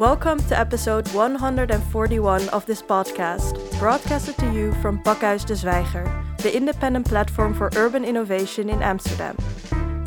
Welcome 0.00 0.38
to 0.44 0.58
episode 0.58 1.12
141 1.12 2.48
of 2.48 2.64
this 2.64 2.80
podcast, 2.80 3.78
broadcasted 3.78 4.38
to 4.38 4.50
you 4.50 4.72
from 4.80 5.02
Pakhuis 5.02 5.44
de 5.44 5.52
Zwijger, 5.52 6.08
the 6.38 6.56
independent 6.56 7.06
platform 7.06 7.52
for 7.52 7.68
urban 7.76 8.02
innovation 8.02 8.70
in 8.70 8.82
Amsterdam. 8.82 9.36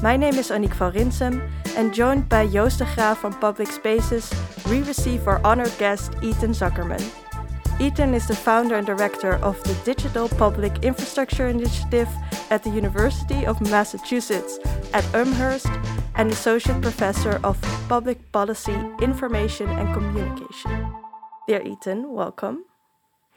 My 0.01 0.17
name 0.17 0.33
is 0.33 0.49
Annick 0.49 0.73
van 0.73 0.93
Rinsum, 0.93 1.47
and 1.77 1.93
joined 1.93 2.27
by 2.27 2.47
Joost 2.47 2.79
de 2.79 2.85
Graaf 2.95 3.19
from 3.19 3.33
Public 3.33 3.67
Spaces, 3.67 4.33
we 4.67 4.81
receive 4.81 5.27
our 5.27 5.39
honored 5.45 5.77
guest, 5.77 6.11
Ethan 6.23 6.53
Zuckerman. 6.53 7.03
Ethan 7.79 8.15
is 8.15 8.27
the 8.27 8.35
founder 8.35 8.77
and 8.77 8.87
director 8.87 9.35
of 9.43 9.61
the 9.61 9.75
Digital 9.85 10.27
Public 10.27 10.83
Infrastructure 10.83 11.49
Initiative 11.49 12.09
at 12.49 12.63
the 12.63 12.71
University 12.71 13.45
of 13.45 13.61
Massachusetts 13.61 14.57
at 14.91 15.05
Amherst 15.13 15.69
and 16.15 16.31
Associate 16.31 16.81
Professor 16.81 17.39
of 17.43 17.59
Public 17.89 18.31
Policy, 18.31 18.77
Information 19.01 19.69
and 19.69 19.93
Communication. 19.93 20.93
Dear 21.47 21.61
Ethan, 21.61 22.11
welcome. 22.11 22.65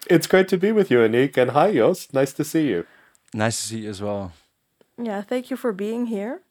It's 0.09 0.27
great 0.27 0.49
to 0.49 0.59
be 0.59 0.73
with 0.73 0.91
you, 0.91 0.99
Annick, 0.99 1.37
and 1.37 1.51
hi, 1.51 1.73
Joost. 1.73 2.15
Nice 2.15 2.33
to 2.35 2.45
see 2.45 2.69
you. 2.69 2.87
Nice 3.35 3.61
to 3.61 3.69
see 3.69 3.79
you 3.81 3.91
as 3.91 4.01
well. 4.01 4.33
Yeah, 5.03 5.23
thank 5.23 5.51
you 5.51 5.57
for 5.57 5.73
being 5.73 6.07
here. 6.07 6.43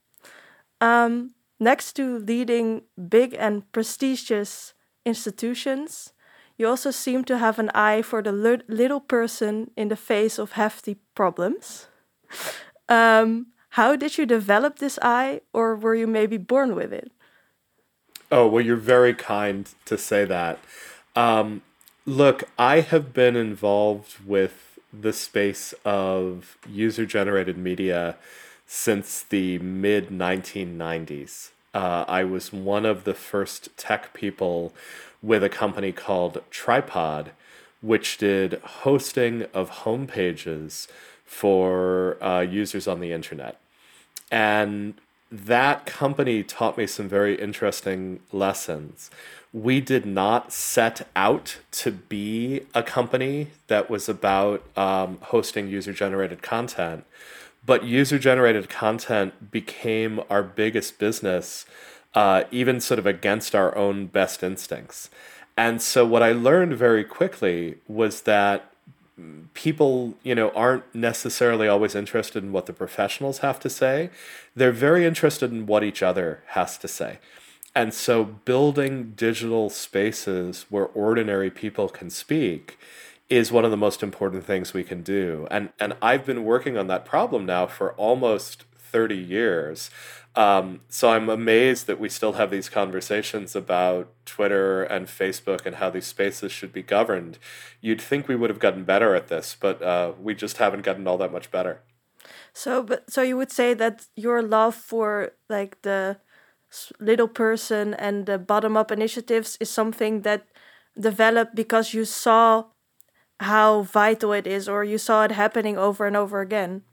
Um, 0.81 1.31
next 1.59 1.93
to 1.93 2.19
leading 2.19 2.81
big 3.09 3.35
and 3.39 3.71
prestigious 3.71 4.73
institutions, 5.05 6.13
you 6.57 6.67
also 6.67 6.91
seem 6.91 7.23
to 7.25 7.38
have 7.38 7.59
an 7.59 7.69
eye 7.73 8.02
for 8.02 8.21
the 8.21 8.31
little 8.31 8.99
person 8.99 9.71
in 9.75 9.89
the 9.89 9.95
face 9.95 10.39
of 10.39 10.53
hefty 10.53 10.97
problems. 11.16 11.88
Um, 12.88 13.47
how 13.75 13.97
did 13.97 14.17
you 14.17 14.25
develop 14.25 14.79
this 14.79 14.97
eye, 15.02 15.41
or 15.52 15.75
were 15.75 15.95
you 15.95 16.07
maybe 16.07 16.38
born 16.38 16.75
with 16.75 16.93
it? 16.93 17.11
Oh, 18.31 18.47
well, 18.47 18.63
you're 18.63 18.77
very 18.77 19.13
kind 19.13 19.67
to 19.83 19.97
say 19.97 20.23
that. 20.23 20.59
Um, 21.13 21.61
look, 22.05 22.45
I 22.57 22.80
have 22.80 23.13
been 23.13 23.35
involved 23.35 24.25
with 24.25 24.80
the 24.94 25.11
space 25.11 25.73
of 25.83 26.58
user 26.66 27.05
generated 27.05 27.58
media 27.58 28.16
since 28.66 29.23
the 29.23 29.59
mid 29.59 30.07
1990s. 30.07 31.50
Uh, 31.73 32.05
I 32.07 32.23
was 32.23 32.53
one 32.53 32.85
of 32.85 33.03
the 33.03 33.13
first 33.13 33.75
tech 33.75 34.13
people 34.13 34.73
with 35.22 35.44
a 35.44 35.50
company 35.50 35.91
called 35.91 36.41
Tripod, 36.50 37.31
which 37.81 38.19
did 38.19 38.53
hosting 38.63 39.47
of 39.53 39.83
homepages 39.83 40.88
for 41.25 42.23
uh, 42.23 42.39
users 42.39 42.88
on 42.88 43.02
the 43.02 43.11
internet. 43.11 43.59
And 44.31 44.95
that 45.31 45.86
company 45.86 46.44
taught 46.44 46.78
me 46.78 46.88
some 46.88 47.08
very 47.08 47.40
interesting 47.40 48.20
lessons. 48.31 49.09
We 49.54 49.80
did 49.80 50.06
not 50.06 50.52
set 50.52 51.08
out 51.16 51.58
to 51.72 51.92
be 51.92 52.62
a 52.73 52.84
company 52.84 53.52
that 53.68 53.90
was 53.90 54.09
about 54.09 54.64
um, 54.78 55.18
hosting 55.22 55.68
user 55.68 55.94
generated 55.94 56.42
content 56.42 57.06
but 57.66 57.84
user 57.84 58.20
generated 58.20 58.70
content 58.70 59.52
became 59.52 60.22
our 60.30 60.44
biggest 60.44 61.00
business, 61.00 61.66
uh, 62.14 62.44
even 62.52 62.80
sort 62.80 63.00
of 63.00 63.06
against 63.06 63.56
our 63.56 63.76
own 63.76 64.06
best 64.08 64.44
instincts. 64.44 65.09
And 65.58 65.81
so, 65.81 66.06
what 66.06 66.22
I 66.22 66.31
learned 66.31 66.73
very 66.73 67.03
quickly 67.03 67.78
was 67.88 68.22
that 68.22 68.72
people, 69.53 70.16
you 70.23 70.35
know, 70.35 70.49
aren't 70.49 70.94
necessarily 70.94 71.67
always 71.67 71.95
interested 71.95 72.44
in 72.44 72.52
what 72.52 72.66
the 72.66 72.73
professionals 72.73 73.39
have 73.39 73.59
to 73.61 73.69
say. 73.69 74.09
They're 74.55 74.72
very 74.72 75.05
interested 75.05 75.52
in 75.52 75.66
what 75.66 75.83
each 75.83 76.03
other 76.03 76.44
has 76.47 76.77
to 76.80 76.88
say. 76.88 77.19
And 77.73 77.94
so, 77.94 78.23
building 78.23 79.13
digital 79.16 79.69
spaces 79.69 80.66
where 80.69 80.85
ordinary 80.85 81.49
people 81.49 81.89
can 81.89 82.09
speak 82.09 82.77
is 83.30 83.52
one 83.52 83.66
of 83.66 83.72
the 83.72 83.77
most 83.77 84.03
important 84.03 84.45
things 84.45 84.73
we 84.73 84.83
can 84.83 85.02
do. 85.02 85.47
And 85.52 85.69
and 85.79 85.95
I've 86.02 86.25
been 86.25 86.44
working 86.44 86.77
on 86.77 86.88
that 86.88 87.05
problem 87.05 87.45
now 87.45 87.67
for 87.67 87.94
almost 87.94 88.63
30 88.95 89.17
years. 89.17 89.89
Um, 90.35 90.79
so 90.88 91.09
I'm 91.09 91.28
amazed 91.28 91.85
that 91.88 92.00
we 92.00 92.07
still 92.07 92.33
have 92.39 92.50
these 92.50 92.69
conversations 92.69 93.53
about 93.53 94.07
Twitter 94.25 94.83
and 94.83 95.07
Facebook 95.07 95.66
and 95.66 95.75
how 95.75 95.89
these 95.89 96.07
spaces 96.07 96.53
should 96.53 96.72
be 96.72 96.81
governed. 96.81 97.38
You'd 97.81 98.00
think 98.00 98.29
we 98.29 98.38
would 98.38 98.50
have 98.50 98.59
gotten 98.59 98.85
better 98.85 99.13
at 99.13 99.28
this, 99.28 99.57
but 99.59 99.81
uh, 99.81 100.13
we 100.17 100.34
just 100.34 100.59
haven't 100.63 100.84
gotten 100.85 101.07
all 101.07 101.17
that 101.17 101.34
much 101.34 101.51
better. 101.51 101.81
So, 102.53 102.84
but 102.84 103.11
so 103.11 103.22
you 103.22 103.35
would 103.35 103.51
say 103.51 103.73
that 103.73 104.07
your 104.16 104.41
love 104.41 104.75
for 104.75 105.34
like 105.50 105.81
the 105.81 106.22
little 106.97 107.28
person 107.28 107.94
and 107.95 108.25
the 108.25 108.38
bottom 108.38 108.78
up 108.78 108.91
initiatives 108.94 109.57
is 109.59 109.69
something 109.69 110.22
that 110.22 110.47
developed 110.97 111.53
because 111.53 111.94
you 111.94 112.05
saw 112.05 112.63
how 113.41 113.81
vital 113.81 114.31
it 114.31 114.47
is, 114.47 114.69
or 114.69 114.85
you 114.85 114.97
saw 114.97 115.25
it 115.25 115.31
happening 115.31 115.78
over 115.78 116.07
and 116.07 116.16
over 116.16 116.39
again? 116.39 116.84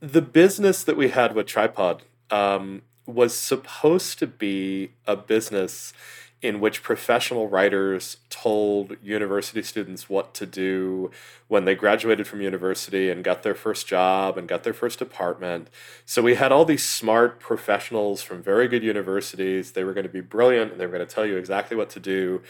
The 0.00 0.22
business 0.22 0.84
that 0.84 0.96
we 0.96 1.08
had 1.08 1.34
with 1.34 1.46
Tripod 1.46 2.04
um, 2.30 2.82
was 3.04 3.34
supposed 3.34 4.20
to 4.20 4.28
be 4.28 4.92
a 5.06 5.16
business 5.16 5.92
in 6.40 6.60
which 6.60 6.84
professional 6.84 7.48
writers 7.48 8.18
told 8.30 8.96
university 9.02 9.60
students 9.60 10.08
what 10.08 10.34
to 10.34 10.46
do 10.46 11.10
when 11.48 11.64
they 11.64 11.74
graduated 11.74 12.28
from 12.28 12.40
university 12.40 13.10
and 13.10 13.24
got 13.24 13.42
their 13.42 13.56
first 13.56 13.88
job 13.88 14.38
and 14.38 14.46
got 14.46 14.62
their 14.62 14.72
first 14.72 15.00
apartment. 15.00 15.68
So 16.06 16.22
we 16.22 16.36
had 16.36 16.52
all 16.52 16.64
these 16.64 16.84
smart 16.84 17.40
professionals 17.40 18.22
from 18.22 18.40
very 18.40 18.68
good 18.68 18.84
universities. 18.84 19.72
They 19.72 19.82
were 19.82 19.94
going 19.94 20.06
to 20.06 20.12
be 20.12 20.20
brilliant 20.20 20.70
and 20.70 20.80
they 20.80 20.86
were 20.86 20.92
going 20.92 21.06
to 21.06 21.12
tell 21.12 21.26
you 21.26 21.36
exactly 21.36 21.76
what 21.76 21.90
to 21.90 22.00
do 22.00 22.40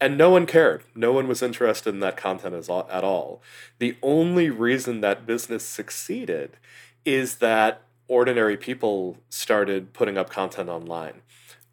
and 0.00 0.16
no 0.16 0.30
one 0.30 0.46
cared. 0.46 0.84
No 0.94 1.12
one 1.12 1.26
was 1.26 1.42
interested 1.42 1.90
in 1.90 2.00
that 2.00 2.16
content 2.16 2.54
as, 2.54 2.68
at 2.68 3.04
all. 3.04 3.42
The 3.78 3.96
only 4.02 4.50
reason 4.50 5.00
that 5.00 5.26
business 5.26 5.64
succeeded 5.64 6.56
is 7.04 7.36
that 7.36 7.82
ordinary 8.06 8.56
people 8.56 9.18
started 9.28 9.92
putting 9.92 10.16
up 10.16 10.30
content 10.30 10.68
online. 10.68 11.22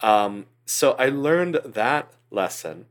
Um, 0.02 0.48
so 0.66 0.94
I 0.94 1.10
learned 1.10 1.60
that 1.64 2.12
lesson. 2.32 2.86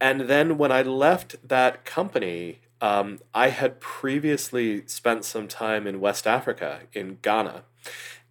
And 0.00 0.22
then 0.22 0.56
when 0.56 0.72
I 0.72 0.82
left 0.82 1.36
that 1.46 1.84
company, 1.84 2.60
um, 2.80 3.18
I 3.34 3.48
had 3.48 3.80
previously 3.80 4.86
spent 4.86 5.24
some 5.24 5.46
time 5.46 5.86
in 5.86 6.00
West 6.00 6.26
Africa, 6.26 6.80
in 6.94 7.18
Ghana. 7.20 7.64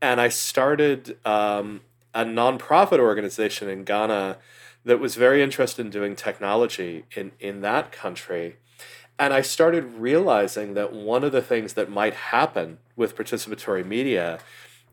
And 0.02 0.20
I 0.20 0.30
started 0.30 1.18
um, 1.26 1.82
a 2.14 2.26
nonprofit 2.26 3.00
organization 3.00 3.70
in 3.70 3.84
Ghana 3.84 4.38
that 4.86 5.00
was 5.00 5.16
very 5.16 5.44
interested 5.44 5.86
in 5.86 5.92
doing 5.92 6.16
technology 6.16 7.06
in, 7.16 7.32
in 7.40 7.62
that 7.62 7.92
country. 7.92 8.58
And 9.18 9.34
I 9.34 9.42
started 9.42 9.84
realizing 9.96 10.74
that 10.76 10.94
one 10.94 11.24
of 11.24 11.32
the 11.32 11.42
things 11.42 11.74
that 11.74 11.90
might 11.90 12.14
happen 12.14 12.78
with 12.96 13.18
participatory 13.18 13.86
media 13.86 14.40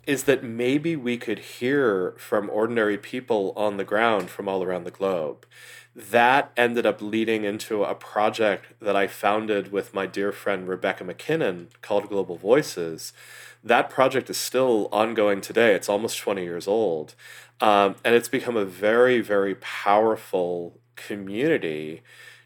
is 0.06 0.24
that 0.24 0.42
maybe 0.42 0.96
we 0.96 1.16
could 1.16 1.38
hear 1.38 2.14
from 2.16 2.48
ordinary 2.50 2.98
people 2.98 3.52
on 3.56 3.76
the 3.76 3.84
ground 3.84 4.30
from 4.30 4.48
all 4.48 4.62
around 4.62 4.84
the 4.84 4.90
globe. 4.90 5.46
That 5.96 6.52
ended 6.58 6.84
up 6.84 7.00
leading 7.00 7.44
into 7.44 7.82
a 7.82 7.94
project 7.94 8.66
that 8.80 8.94
I 8.94 9.06
founded 9.06 9.72
with 9.72 9.94
my 9.94 10.04
dear 10.04 10.30
friend 10.30 10.68
Rebecca 10.68 11.04
MacKinnon 11.04 11.68
called 11.80 12.10
Global 12.10 12.36
Voices. 12.36 13.14
That 13.64 13.88
project 13.88 14.28
is 14.28 14.36
still 14.36 14.90
ongoing 14.92 15.40
today. 15.40 15.74
It's 15.74 15.88
almost 15.88 16.18
20 16.18 16.42
years 16.42 16.68
old. 16.68 17.14
Um, 17.62 17.96
and 18.04 18.14
it's 18.14 18.28
become 18.28 18.58
a 18.58 18.66
very, 18.66 19.22
very 19.22 19.54
powerful 19.54 20.78
community 20.96 22.02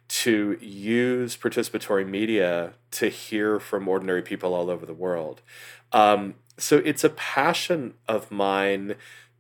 to 0.07 0.57
use 0.61 1.37
participatory 1.37 2.09
media 2.09 2.75
to 2.93 3.09
hear 3.09 3.59
from 3.59 3.89
ordinary 3.89 4.23
people 4.23 4.55
all 4.55 4.71
over 4.71 4.87
the 4.87 4.95
world. 4.95 5.43
Um, 5.91 6.35
so 6.57 6.77
it's 6.85 7.03
a 7.03 7.11
passion 7.11 7.95
of 8.07 8.31
mine 8.31 8.95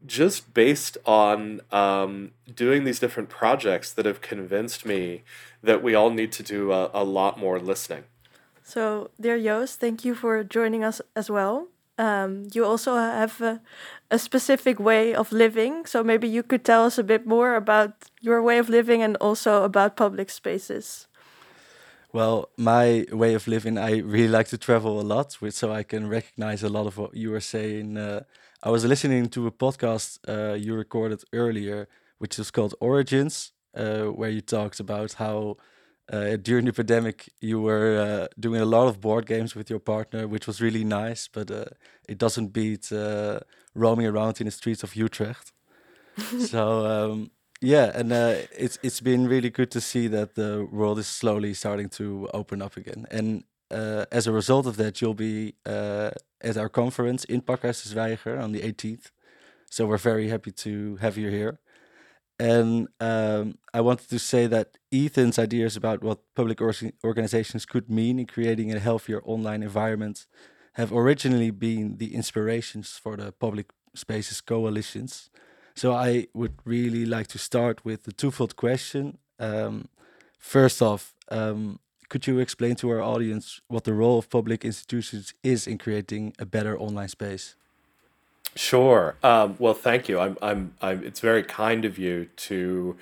just 0.06 0.54
based 0.54 0.96
on 1.04 1.60
um, 1.70 2.32
doing 2.54 2.84
these 2.84 2.98
different 2.98 3.28
projects 3.28 3.92
that 3.92 4.06
have 4.06 4.20
convinced 4.20 4.86
me 4.86 5.22
that 5.62 5.82
we 5.82 5.94
all 5.94 6.10
need 6.10 6.32
to 6.32 6.42
do 6.42 6.72
a, 6.72 6.90
a 6.94 7.04
lot 7.04 7.38
more 7.38 7.58
listening. 7.58 8.04
So, 8.62 9.10
dear 9.20 9.38
Joost, 9.38 9.80
thank 9.80 10.04
you 10.04 10.14
for 10.14 10.44
joining 10.44 10.84
us 10.84 11.00
as 11.16 11.30
well. 11.30 11.68
Um, 11.98 12.46
you 12.54 12.64
also 12.64 12.94
have 12.96 13.40
a, 13.42 13.60
a, 14.10 14.18
specific 14.18 14.80
way 14.80 15.14
of 15.14 15.32
living. 15.32 15.84
So 15.84 16.02
maybe 16.02 16.26
you 16.28 16.42
could 16.42 16.64
tell 16.64 16.86
us 16.86 16.96
a 16.96 17.04
bit 17.04 17.26
more 17.26 17.56
about 17.56 17.92
your 18.22 18.40
way 18.42 18.56
of 18.56 18.70
living 18.70 19.02
and 19.02 19.16
also 19.16 19.64
about 19.64 19.96
public 19.96 20.30
spaces. 20.30 21.08
Well, 22.12 22.48
my 22.56 23.06
way 23.12 23.34
of 23.34 23.46
living, 23.46 23.76
I 23.76 23.98
really 23.98 24.28
like 24.28 24.48
to 24.48 24.58
travel 24.58 24.98
a 24.98 25.02
lot, 25.02 25.40
with, 25.42 25.54
so 25.54 25.72
I 25.72 25.82
can 25.82 26.08
recognize 26.08 26.62
a 26.62 26.70
lot 26.70 26.86
of 26.86 26.96
what 26.96 27.14
you 27.14 27.30
were 27.30 27.40
saying. 27.40 27.98
Uh, 27.98 28.22
I 28.62 28.70
was 28.70 28.84
listening 28.84 29.28
to 29.30 29.46
a 29.46 29.50
podcast 29.50 30.18
uh, 30.28 30.54
you 30.54 30.74
recorded 30.74 31.22
earlier, 31.32 31.88
which 32.18 32.38
is 32.38 32.50
called 32.50 32.74
Origins, 32.80 33.52
uh, 33.74 34.04
where 34.04 34.30
you 34.30 34.40
talked 34.42 34.80
about 34.80 35.14
how 35.14 35.56
uh, 36.12 36.36
during 36.36 36.66
the 36.66 36.72
pandemic 36.72 37.30
you 37.40 37.60
were 37.60 37.98
uh, 37.98 38.26
doing 38.38 38.60
a 38.60 38.66
lot 38.66 38.88
of 38.88 39.00
board 39.00 39.26
games 39.26 39.54
with 39.54 39.70
your 39.70 39.78
partner, 39.78 40.28
which 40.28 40.46
was 40.46 40.60
really 40.60 40.84
nice. 40.84 41.28
But 41.28 41.50
uh, 41.50 41.64
it 42.08 42.18
doesn't 42.18 42.48
beat 42.48 42.92
uh, 42.92 43.40
roaming 43.74 44.06
around 44.06 44.40
in 44.40 44.46
the 44.46 44.50
streets 44.50 44.82
of 44.82 44.94
Utrecht. 44.94 45.52
so 46.38 46.86
um, 46.86 47.30
Yeah, 47.62 47.90
and 47.94 48.12
uh, 48.12 48.34
it's 48.58 48.78
it's 48.82 49.00
been 49.00 49.28
really 49.28 49.50
good 49.50 49.70
to 49.72 49.80
see 49.80 50.08
that 50.08 50.34
the 50.34 50.66
world 50.70 50.98
is 50.98 51.06
slowly 51.08 51.54
starting 51.54 51.88
to 51.90 52.28
open 52.34 52.62
up 52.62 52.76
again. 52.76 53.06
And 53.10 53.44
uh, 53.70 54.06
as 54.10 54.26
a 54.26 54.32
result 54.32 54.66
of 54.66 54.76
that, 54.76 55.00
you'll 55.00 55.14
be 55.14 55.54
uh, 55.66 56.10
at 56.40 56.56
our 56.56 56.68
conference 56.68 57.24
in 57.24 57.42
Pakhuis 57.42 57.92
Zwijger 57.92 58.42
on 58.42 58.52
the 58.52 58.60
18th. 58.60 59.10
So 59.70 59.86
we're 59.86 59.98
very 59.98 60.28
happy 60.28 60.50
to 60.50 60.96
have 60.96 61.16
you 61.16 61.28
here. 61.28 61.60
And 62.38 62.88
um, 63.00 63.58
I 63.74 63.82
wanted 63.82 64.08
to 64.08 64.18
say 64.18 64.46
that 64.46 64.78
Ethan's 64.90 65.38
ideas 65.38 65.76
about 65.76 66.02
what 66.02 66.20
public 66.34 66.60
or 66.60 66.72
organizations 67.04 67.66
could 67.66 67.90
mean 67.90 68.18
in 68.18 68.26
creating 68.26 68.72
a 68.72 68.78
healthier 68.78 69.20
online 69.24 69.62
environment 69.62 70.26
have 70.74 70.90
originally 70.92 71.50
been 71.50 71.98
the 71.98 72.14
inspirations 72.14 72.98
for 73.02 73.16
the 73.16 73.32
public 73.32 73.66
spaces 73.94 74.40
coalitions. 74.40 75.28
So 75.74 75.92
I 75.92 76.28
would 76.32 76.54
really 76.64 77.04
like 77.04 77.26
to 77.28 77.38
start 77.38 77.84
with 77.84 78.04
the 78.04 78.12
twofold 78.12 78.56
question. 78.56 79.18
Um, 79.38 79.88
first 80.38 80.80
off, 80.80 81.14
um, 81.30 81.78
could 82.10 82.26
you 82.26 82.40
explain 82.40 82.74
to 82.74 82.90
our 82.90 83.00
audience 83.00 83.62
what 83.68 83.84
the 83.84 83.94
role 83.94 84.18
of 84.18 84.28
public 84.28 84.64
institutions 84.64 85.32
is 85.42 85.66
in 85.66 85.78
creating 85.78 86.34
a 86.38 86.44
better 86.44 86.78
online 86.78 87.08
space? 87.08 87.54
Sure. 88.56 89.14
Um, 89.22 89.54
well, 89.58 89.74
thank 89.74 90.08
you. 90.08 90.18
I'm, 90.18 90.36
I'm, 90.42 90.74
I'm, 90.82 91.04
it's 91.04 91.20
very 91.20 91.44
kind 91.44 91.84
of 91.84 91.98
you 91.98 92.28
to 92.48 92.96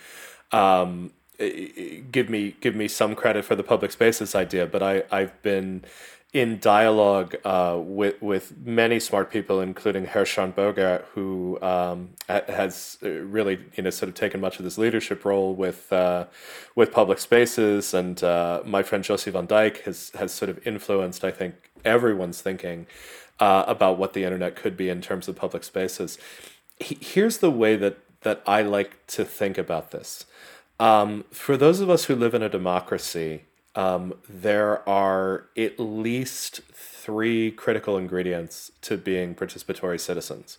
um, 0.53 1.11
give 1.39 2.29
me 2.29 2.55
give 2.61 2.75
me 2.77 2.87
some 2.87 3.15
credit 3.15 3.45
for 3.45 3.57
the 3.57 3.63
public 3.63 3.93
spaces 3.93 4.35
idea, 4.35 4.67
but 4.67 4.83
I, 4.83 5.05
I've 5.11 5.41
been 5.43 5.85
in 6.33 6.59
dialogue 6.59 7.37
uh, 7.45 7.79
with 7.83 8.21
with 8.21 8.57
many 8.59 9.01
smart 9.01 9.31
people, 9.31 9.61
including 9.61 10.05
Herr 10.05 10.27
Boger, 10.49 11.05
who 11.15 11.59
um, 11.63 12.11
has 12.29 12.99
uh, 13.03 13.09
really 13.09 13.59
you 13.75 13.83
know 13.83 13.91
sort 13.91 14.11
of 14.11 14.15
taken 14.15 14.41
much 14.41 14.59
of 14.59 14.65
this 14.65 14.77
leadership 14.77 15.25
role 15.25 15.55
with 15.55 15.91
uh, 15.93 16.27
with 16.75 16.93
public 16.93 17.19
spaces, 17.19 17.95
and 17.95 18.23
uh, 18.23 18.63
my 18.65 18.83
friend 18.83 19.05
José 19.05 19.33
van 19.33 19.47
Dijck 19.47 19.83
has 19.83 20.11
has 20.19 20.33
sort 20.33 20.51
of 20.51 20.67
influenced, 20.67 21.25
I 21.25 21.31
think, 21.31 21.55
everyone's 21.85 22.43
thinking 22.43 22.87
uh, 23.41 23.65
about 23.67 23.99
what 23.99 24.13
the 24.13 24.25
internet 24.25 24.55
could 24.55 24.77
be 24.77 24.91
in 24.91 25.01
terms 25.01 25.29
of 25.29 25.37
public 25.37 25.65
spaces. 25.65 26.19
He, 26.79 26.99
here's 27.01 27.39
the 27.39 27.51
way 27.51 27.75
that 27.77 27.99
that 28.21 28.43
I 28.47 28.61
like 28.63 29.07
to 29.09 29.25
think 29.25 29.57
about 29.57 29.93
this. 29.93 30.27
Um, 30.79 31.25
for 31.31 31.57
those 31.57 31.81
of 31.81 31.89
us 31.89 32.05
who 32.05 32.15
live 32.15 32.35
in 32.35 32.43
a 32.43 32.49
democracy, 32.49 33.45
um, 33.79 34.15
there 34.29 34.87
are 34.89 35.47
at 35.57 35.79
least 35.79 36.63
three 36.73 37.53
critical 37.53 37.97
ingredients 37.97 38.73
to 38.83 38.97
being 38.97 39.37
participatory 39.37 40.01
citizens. 40.01 40.59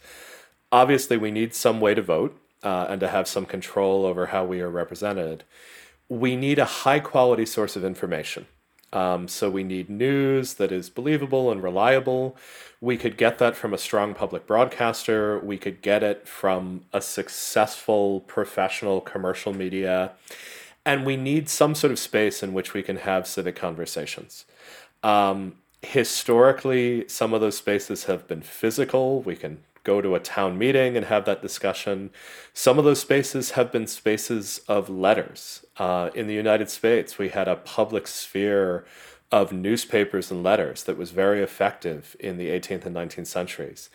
Obviously, 0.71 1.18
we 1.18 1.30
need 1.30 1.54
some 1.54 1.81
way 1.81 1.94
to 1.94 2.01
vote 2.01 2.39
uh, 2.63 2.88
and 2.89 3.01
to 3.01 3.10
have 3.10 3.27
some 3.27 3.45
control 3.45 4.06
over 4.06 4.27
how 4.27 4.45
we 4.45 4.62
are 4.62 4.69
represented. 4.69 5.44
We 6.07 6.38
need 6.38 6.60
a 6.60 6.66
high 6.66 7.01
quality 7.01 7.45
source 7.45 7.75
of 7.75 7.83
information. 7.83 8.45
Um, 8.94 9.27
so 9.27 9.50
we 9.50 9.63
need 9.65 9.89
news 9.89 10.54
that 10.54 10.72
is 10.72 10.89
believable 10.89 11.51
and 11.51 11.62
reliable. 11.62 12.38
We 12.80 12.95
could 12.95 13.18
get 13.18 13.38
that 13.39 13.57
from 13.57 13.74
a 13.74 13.77
strong 13.77 14.13
public 14.13 14.48
broadcaster. 14.48 15.39
We 15.39 15.57
could 15.57 15.81
get 15.81 16.04
it 16.04 16.25
from 16.25 16.86
a 16.94 17.01
successful 17.01 18.22
professional 18.22 19.01
commercial 19.01 19.54
media 19.54 20.13
and 20.89 21.06
we 21.06 21.15
need 21.15 21.47
some 21.47 21.75
sort 21.75 21.91
of 21.91 22.00
space 22.00 22.41
in 22.41 22.51
which 22.51 22.74
we 22.74 22.81
can 22.81 22.95
have 22.97 23.27
civic 23.27 23.56
conversations. 23.56 24.45
Um, 25.03 25.57
historically, 25.83 27.07
some 27.07 27.31
of 27.31 27.41
those 27.41 27.57
spaces 27.57 28.06
have 28.06 28.27
been 28.27 28.41
physical. 28.41 29.21
We 29.21 29.36
can 29.36 29.59
go 29.83 30.01
to 30.01 30.15
a 30.15 30.19
town 30.19 30.57
meeting 30.57 30.97
and 30.97 31.06
have 31.06 31.25
that 31.25 31.44
discussion. 31.44 32.09
Some 32.56 32.80
of 32.80 32.86
those 32.86 33.01
spaces 33.01 33.51
have 33.51 33.71
been 33.71 33.86
spaces 33.86 34.62
of 34.68 34.89
letters. 34.89 35.63
Uh, 35.77 36.09
in 36.15 36.25
the 36.25 36.33
United 36.33 36.71
States, 36.71 37.19
we 37.19 37.30
had 37.30 37.47
a 37.47 37.56
public 37.56 38.07
sphere 38.07 38.83
of 39.31 39.51
newspapers 39.51 40.31
and 40.31 40.41
letters 40.41 40.86
that 40.86 40.97
was 40.97 41.12
very 41.12 41.44
effective 41.44 42.15
in 42.19 42.38
the 42.38 42.50
18th 42.50 42.88
and 42.88 42.95
19th 42.95 43.27
centuries. 43.27 43.91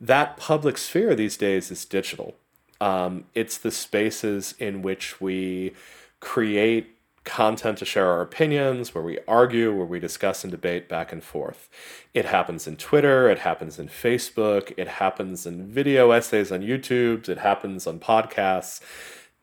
That 0.00 0.38
public 0.38 0.78
sphere 0.78 1.14
these 1.14 1.36
days 1.36 1.70
is 1.70 1.84
digital. 1.84 2.36
Um, 2.80 3.24
it's 3.34 3.58
the 3.58 3.70
spaces 3.70 4.54
in 4.58 4.80
which 4.80 5.20
we 5.20 5.74
create 6.20 6.98
content 7.28 7.76
to 7.78 7.84
share 7.84 8.06
our 8.06 8.22
opinions, 8.22 8.94
where 8.94 9.04
we 9.04 9.18
argue, 9.28 9.72
where 9.74 9.86
we 9.86 10.00
discuss 10.00 10.44
and 10.44 10.50
debate 10.50 10.88
back 10.88 11.12
and 11.12 11.22
forth. 11.22 11.68
It 12.14 12.24
happens 12.24 12.66
in 12.66 12.76
Twitter, 12.76 13.28
it 13.28 13.40
happens 13.40 13.78
in 13.78 13.88
Facebook, 13.88 14.72
it 14.78 14.88
happens 14.88 15.44
in 15.44 15.66
video 15.66 16.10
essays 16.10 16.50
on 16.50 16.62
YouTube, 16.62 17.28
it 17.28 17.38
happens 17.38 17.86
on 17.86 18.00
podcasts. 18.00 18.80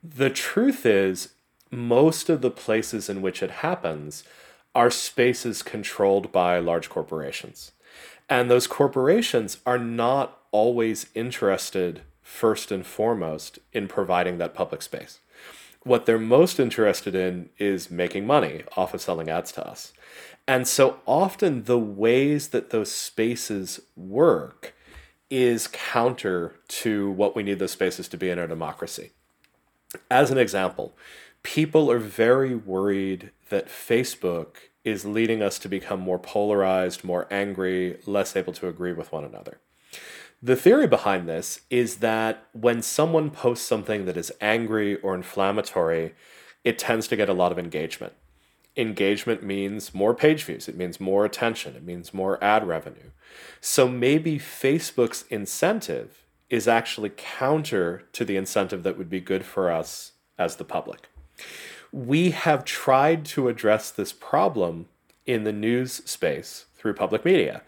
The 0.03 0.31
truth 0.31 0.83
is, 0.85 1.35
most 1.71 2.27
of 2.27 2.41
the 2.41 2.51
places 2.51 3.07
in 3.07 3.21
which 3.21 3.43
it 3.43 3.51
happens 3.51 4.23
are 4.73 4.89
spaces 4.89 5.61
controlled 5.61 6.31
by 6.31 6.57
large 6.57 6.89
corporations. 6.89 7.71
And 8.27 8.49
those 8.49 8.65
corporations 8.65 9.59
are 9.65 9.77
not 9.77 10.39
always 10.51 11.05
interested, 11.13 12.01
first 12.23 12.71
and 12.71 12.85
foremost, 12.85 13.59
in 13.73 13.87
providing 13.87 14.39
that 14.39 14.55
public 14.55 14.81
space 14.81 15.19
what 15.85 16.07
they're 16.07 16.17
most 16.17 16.59
interested 16.59 17.13
in 17.13 17.47
is 17.59 17.91
making 17.91 18.25
money 18.25 18.63
off 18.75 18.93
of 18.93 19.01
selling 19.01 19.29
ads 19.29 19.51
to 19.53 19.65
us. 19.65 19.93
And 20.47 20.67
so 20.67 20.99
often 21.05 21.63
the 21.63 21.79
ways 21.79 22.49
that 22.49 22.71
those 22.71 22.91
spaces 22.91 23.79
work 23.95 24.73
is 25.29 25.67
counter 25.71 26.55
to 26.67 27.11
what 27.11 27.35
we 27.35 27.43
need 27.43 27.59
those 27.59 27.71
spaces 27.71 28.07
to 28.09 28.17
be 28.17 28.29
in 28.29 28.39
our 28.39 28.47
democracy. 28.47 29.11
As 30.09 30.31
an 30.31 30.39
example, 30.39 30.97
people 31.43 31.91
are 31.91 31.99
very 31.99 32.55
worried 32.55 33.29
that 33.49 33.69
Facebook 33.69 34.55
is 34.83 35.05
leading 35.05 35.43
us 35.43 35.59
to 35.59 35.69
become 35.69 35.99
more 35.99 36.19
polarized, 36.19 37.03
more 37.03 37.27
angry, 37.29 37.99
less 38.07 38.35
able 38.35 38.53
to 38.53 38.67
agree 38.67 38.93
with 38.93 39.11
one 39.11 39.23
another. 39.23 39.59
The 40.41 40.55
theory 40.55 40.87
behind 40.87 41.27
this 41.27 41.61
is 41.69 41.97
that 41.97 42.45
when 42.51 42.81
someone 42.81 43.31
posts 43.31 43.65
something 43.65 44.05
that 44.05 44.17
is 44.17 44.31
angry 44.41 44.95
or 44.97 45.15
inflammatory, 45.15 46.13
it 46.63 46.77
tends 46.77 47.07
to 47.07 47.15
get 47.15 47.29
a 47.29 47.33
lot 47.33 47.51
of 47.51 47.59
engagement. 47.59 48.13
Engagement 48.77 49.41
means 49.41 49.93
more 49.93 50.13
page 50.13 50.43
views, 50.43 50.67
it 50.67 50.75
means 50.75 50.99
more 50.99 51.23
attention, 51.23 51.75
it 51.75 51.83
means 51.83 52.13
more 52.13 52.43
ad 52.43 52.67
revenue. 52.67 53.11
So 53.61 53.87
maybe 53.87 54.37
Facebook's 54.37 55.23
incentive 55.29 56.25
is 56.49 56.67
actually 56.67 57.11
counter 57.15 58.03
to 58.13 58.25
the 58.25 58.35
incentive 58.35 58.83
that 58.83 58.97
would 58.97 59.09
be 59.09 59.21
good 59.21 59.45
for 59.45 59.71
us 59.71 60.11
as 60.37 60.57
the 60.57 60.65
public. 60.65 61.07
We 61.91 62.31
have 62.31 62.65
tried 62.65 63.25
to 63.25 63.47
address 63.47 63.89
this 63.91 64.11
problem 64.11 64.87
in 65.25 65.43
the 65.43 65.53
news 65.53 66.03
space 66.05 66.65
through 66.85 66.93
public 66.93 67.25
media 67.25 67.63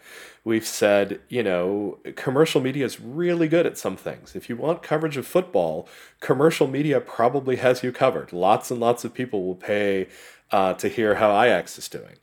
we've 0.48 0.66
said, 0.66 1.20
you 1.28 1.42
know, 1.42 1.98
commercial 2.16 2.60
media 2.60 2.86
is 2.86 2.98
really 2.98 3.48
good 3.48 3.66
at 3.66 3.76
some 3.76 3.98
things. 3.98 4.34
If 4.34 4.48
you 4.48 4.56
want 4.56 4.82
coverage 4.82 5.18
of 5.18 5.26
football, 5.26 5.86
commercial 6.20 6.66
media 6.66 7.00
probably 7.00 7.56
has 7.56 7.82
you 7.82 7.92
covered. 7.92 8.32
Lots 8.32 8.70
and 8.70 8.80
lots 8.80 9.04
of 9.04 9.12
people 9.12 9.44
will 9.44 9.54
pay 9.54 10.08
uh, 10.50 10.72
to 10.74 10.88
hear 10.88 11.16
how 11.16 11.38
Ajax 11.38 11.76
is 11.76 11.86
doing. 11.86 12.16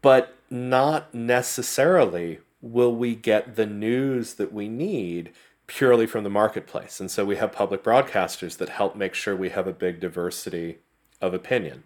But 0.00 0.34
not 0.50 1.14
necessarily 1.14 2.40
will 2.60 2.96
we 2.96 3.14
get 3.14 3.54
the 3.54 3.66
news 3.66 4.34
that 4.34 4.52
we 4.52 4.68
need 4.68 5.32
purely 5.68 6.06
from 6.06 6.24
the 6.24 6.30
marketplace. 6.30 6.98
And 6.98 7.12
so 7.12 7.24
we 7.24 7.36
have 7.36 7.52
public 7.52 7.84
broadcasters 7.84 8.56
that 8.58 8.70
help 8.70 8.96
make 8.96 9.14
sure 9.14 9.36
we 9.36 9.50
have 9.50 9.68
a 9.68 9.72
big 9.72 10.00
diversity 10.00 10.78
of 11.20 11.32
opinion. 11.32 11.84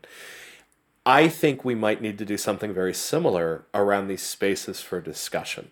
I 1.06 1.28
think 1.28 1.64
we 1.64 1.76
might 1.76 2.02
need 2.02 2.18
to 2.18 2.24
do 2.24 2.36
something 2.36 2.74
very 2.74 2.92
similar 2.92 3.64
around 3.72 4.08
these 4.08 4.24
spaces 4.24 4.80
for 4.80 5.00
discussion. 5.00 5.70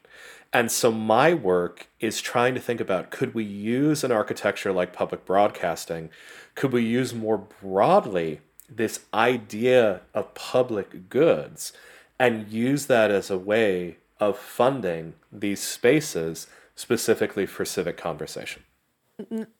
And 0.52 0.70
so 0.70 0.92
my 0.92 1.34
work 1.34 1.88
is 1.98 2.20
trying 2.20 2.54
to 2.54 2.60
think 2.60 2.80
about 2.80 3.10
could 3.10 3.34
we 3.34 3.42
use 3.42 4.04
an 4.04 4.12
architecture 4.12 4.70
like 4.70 4.92
public 4.92 5.24
broadcasting? 5.24 6.10
Could 6.54 6.72
we 6.72 6.84
use 6.84 7.12
more 7.12 7.38
broadly 7.60 8.42
this 8.70 9.00
idea 9.12 10.02
of 10.14 10.32
public 10.34 11.08
goods 11.08 11.72
and 12.16 12.48
use 12.48 12.86
that 12.86 13.10
as 13.10 13.28
a 13.28 13.36
way 13.36 13.96
of 14.20 14.38
funding 14.38 15.14
these 15.32 15.60
spaces 15.60 16.46
specifically 16.76 17.44
for 17.44 17.64
civic 17.64 17.96
conversation? 17.96 18.62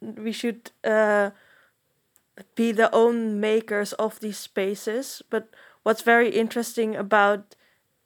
We 0.00 0.30
should 0.30 0.70
uh, 0.84 1.30
be 2.54 2.72
the 2.72 2.92
own 2.94 3.40
makers 3.40 3.92
of 3.94 4.20
these 4.20 4.38
spaces. 4.38 5.22
But 5.30 5.48
what's 5.82 6.02
very 6.02 6.30
interesting 6.30 6.96
about 6.96 7.56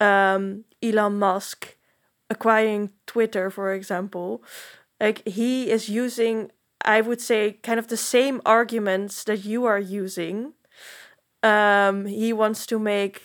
um, 0.00 0.64
Elon 0.82 1.18
Musk 1.18 1.76
acquiring 2.30 2.90
Twitter, 3.06 3.50
for 3.50 3.72
example, 3.72 4.42
like 5.00 5.26
he 5.26 5.70
is 5.70 5.88
using, 5.88 6.50
I 6.84 7.00
would 7.00 7.20
say, 7.20 7.58
kind 7.62 7.78
of 7.78 7.88
the 7.88 7.96
same 7.96 8.40
arguments 8.44 9.24
that 9.24 9.44
you 9.44 9.64
are 9.64 9.78
using. 9.78 10.52
Um, 11.42 12.06
he 12.06 12.32
wants 12.32 12.66
to 12.66 12.78
make 12.78 13.22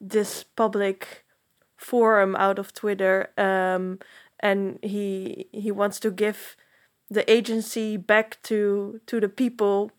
this 0.00 0.42
public 0.42 1.24
forum 1.76 2.34
out 2.36 2.58
of 2.58 2.72
Twitter, 2.72 3.30
um, 3.36 3.98
and 4.40 4.78
he 4.82 5.48
he 5.52 5.70
wants 5.70 6.00
to 6.00 6.10
give 6.10 6.56
the 7.10 7.30
agency 7.30 7.96
back 7.96 8.38
to 8.44 9.00
to 9.06 9.20
the 9.20 9.28
people 9.28 9.90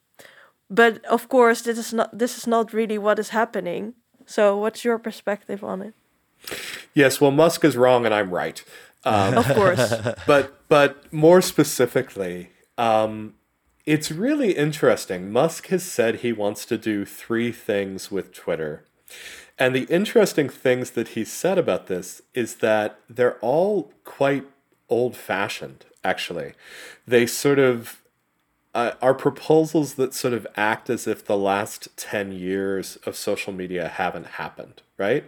but 0.74 1.06
of 1.06 1.30
course, 1.30 1.62
this 1.62 1.78
is 1.78 1.94
not 1.94 2.18
this 2.18 2.38
is 2.38 2.48
not 2.48 2.74
really 2.74 2.98
what 2.98 3.20
is 3.20 3.30
happening. 3.30 3.94
So, 4.26 4.58
what's 4.58 4.84
your 4.84 4.98
perspective 4.98 5.64
on 5.64 5.82
it? 5.82 5.94
Yes, 6.94 7.22
well, 7.22 7.32
Musk 7.32 7.64
is 7.64 7.78
wrong 7.78 8.06
and 8.06 8.14
I'm 8.14 8.32
right. 8.32 8.64
Um, 9.06 9.38
of 9.38 9.46
course. 9.54 9.94
But 10.28 10.68
but 10.68 11.14
more 11.14 11.42
specifically, 11.42 12.50
um, 12.78 13.36
it's 13.86 14.12
really 14.12 14.54
interesting. 14.54 15.32
Musk 15.32 15.68
has 15.68 15.84
said 15.84 16.16
he 16.16 16.34
wants 16.34 16.66
to 16.66 16.78
do 16.78 17.06
three 17.06 17.52
things 17.52 18.12
with 18.12 18.34
Twitter. 18.34 18.86
And 19.60 19.76
the 19.76 19.84
interesting 19.84 20.50
things 20.50 20.92
that 20.92 21.10
he 21.10 21.24
said 21.24 21.60
about 21.60 21.86
this 21.86 22.24
is 22.34 22.56
that 22.56 22.98
they're 23.08 23.38
all 23.40 23.94
quite 24.04 24.46
old 24.90 25.16
fashioned, 25.16 25.86
actually. 26.04 26.54
They 27.06 27.28
sort 27.28 27.60
of 27.60 28.03
uh, 28.74 28.92
are 29.02 29.14
proposals 29.14 29.96
that 29.96 30.14
sort 30.14 30.34
of 30.34 30.48
act 30.56 30.90
as 30.90 31.08
if 31.08 31.26
the 31.26 31.38
last 31.38 31.88
10 31.98 32.32
years 32.32 32.98
of 33.06 33.16
social 33.16 33.54
media 33.54 33.88
haven't 33.88 34.26
happened, 34.26 34.82
right? 34.98 35.26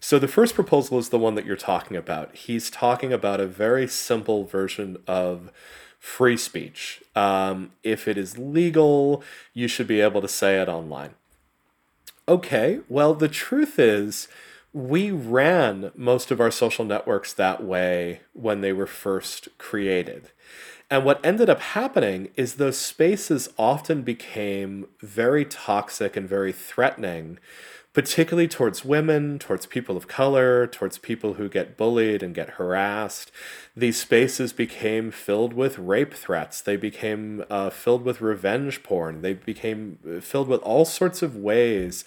So 0.00 0.18
the 0.18 0.28
first 0.28 0.54
proposal 0.54 0.98
is 0.98 1.08
the 1.08 1.18
one 1.18 1.34
that 1.34 1.46
you're 1.46 1.56
talking 1.56 1.96
about. 1.96 2.34
He's 2.34 2.70
talking 2.70 3.12
about 3.12 3.40
a 3.40 3.46
very 3.46 3.88
simple 3.88 4.44
version 4.44 4.98
of 5.06 5.50
free 5.98 6.36
speech. 6.36 7.02
Um, 7.16 7.72
if 7.82 8.06
it 8.06 8.16
is 8.16 8.38
legal, 8.38 9.22
you 9.52 9.66
should 9.66 9.88
be 9.88 10.00
able 10.00 10.20
to 10.20 10.28
say 10.28 10.60
it 10.60 10.68
online. 10.68 11.14
Okay, 12.28 12.80
well, 12.88 13.14
the 13.14 13.28
truth 13.28 13.78
is, 13.78 14.28
we 14.72 15.10
ran 15.10 15.90
most 15.96 16.30
of 16.30 16.40
our 16.40 16.50
social 16.50 16.84
networks 16.84 17.32
that 17.32 17.64
way 17.64 18.20
when 18.32 18.60
they 18.60 18.72
were 18.72 18.86
first 18.86 19.48
created. 19.58 20.30
And 20.90 21.04
what 21.04 21.24
ended 21.24 21.50
up 21.50 21.60
happening 21.60 22.28
is 22.36 22.54
those 22.54 22.78
spaces 22.78 23.48
often 23.58 24.02
became 24.02 24.86
very 25.00 25.44
toxic 25.44 26.16
and 26.16 26.28
very 26.28 26.52
threatening 26.52 27.38
particularly 27.96 28.46
towards 28.46 28.84
women, 28.84 29.38
towards 29.38 29.64
people 29.64 29.96
of 29.96 30.06
color, 30.06 30.66
towards 30.66 30.98
people 30.98 31.34
who 31.34 31.48
get 31.48 31.78
bullied 31.78 32.22
and 32.22 32.34
get 32.34 32.50
harassed. 32.50 33.32
These 33.74 33.98
spaces 33.98 34.52
became 34.52 35.10
filled 35.10 35.54
with 35.54 35.78
rape 35.78 36.12
threats. 36.12 36.60
They 36.60 36.76
became 36.76 37.42
uh, 37.48 37.70
filled 37.70 38.02
with 38.02 38.20
revenge 38.20 38.82
porn. 38.82 39.22
They 39.22 39.32
became 39.32 39.98
uh, 40.06 40.20
filled 40.20 40.46
with 40.46 40.60
all 40.60 40.84
sorts 40.84 41.22
of 41.22 41.36
ways 41.36 42.04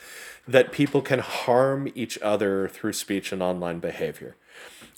that 0.48 0.72
people 0.72 1.02
can 1.02 1.22
harm 1.22 1.92
each 1.96 2.20
other 2.22 2.68
through 2.68 2.94
speech 2.94 3.32
and 3.32 3.42
online 3.42 3.80
behavior. 3.80 4.36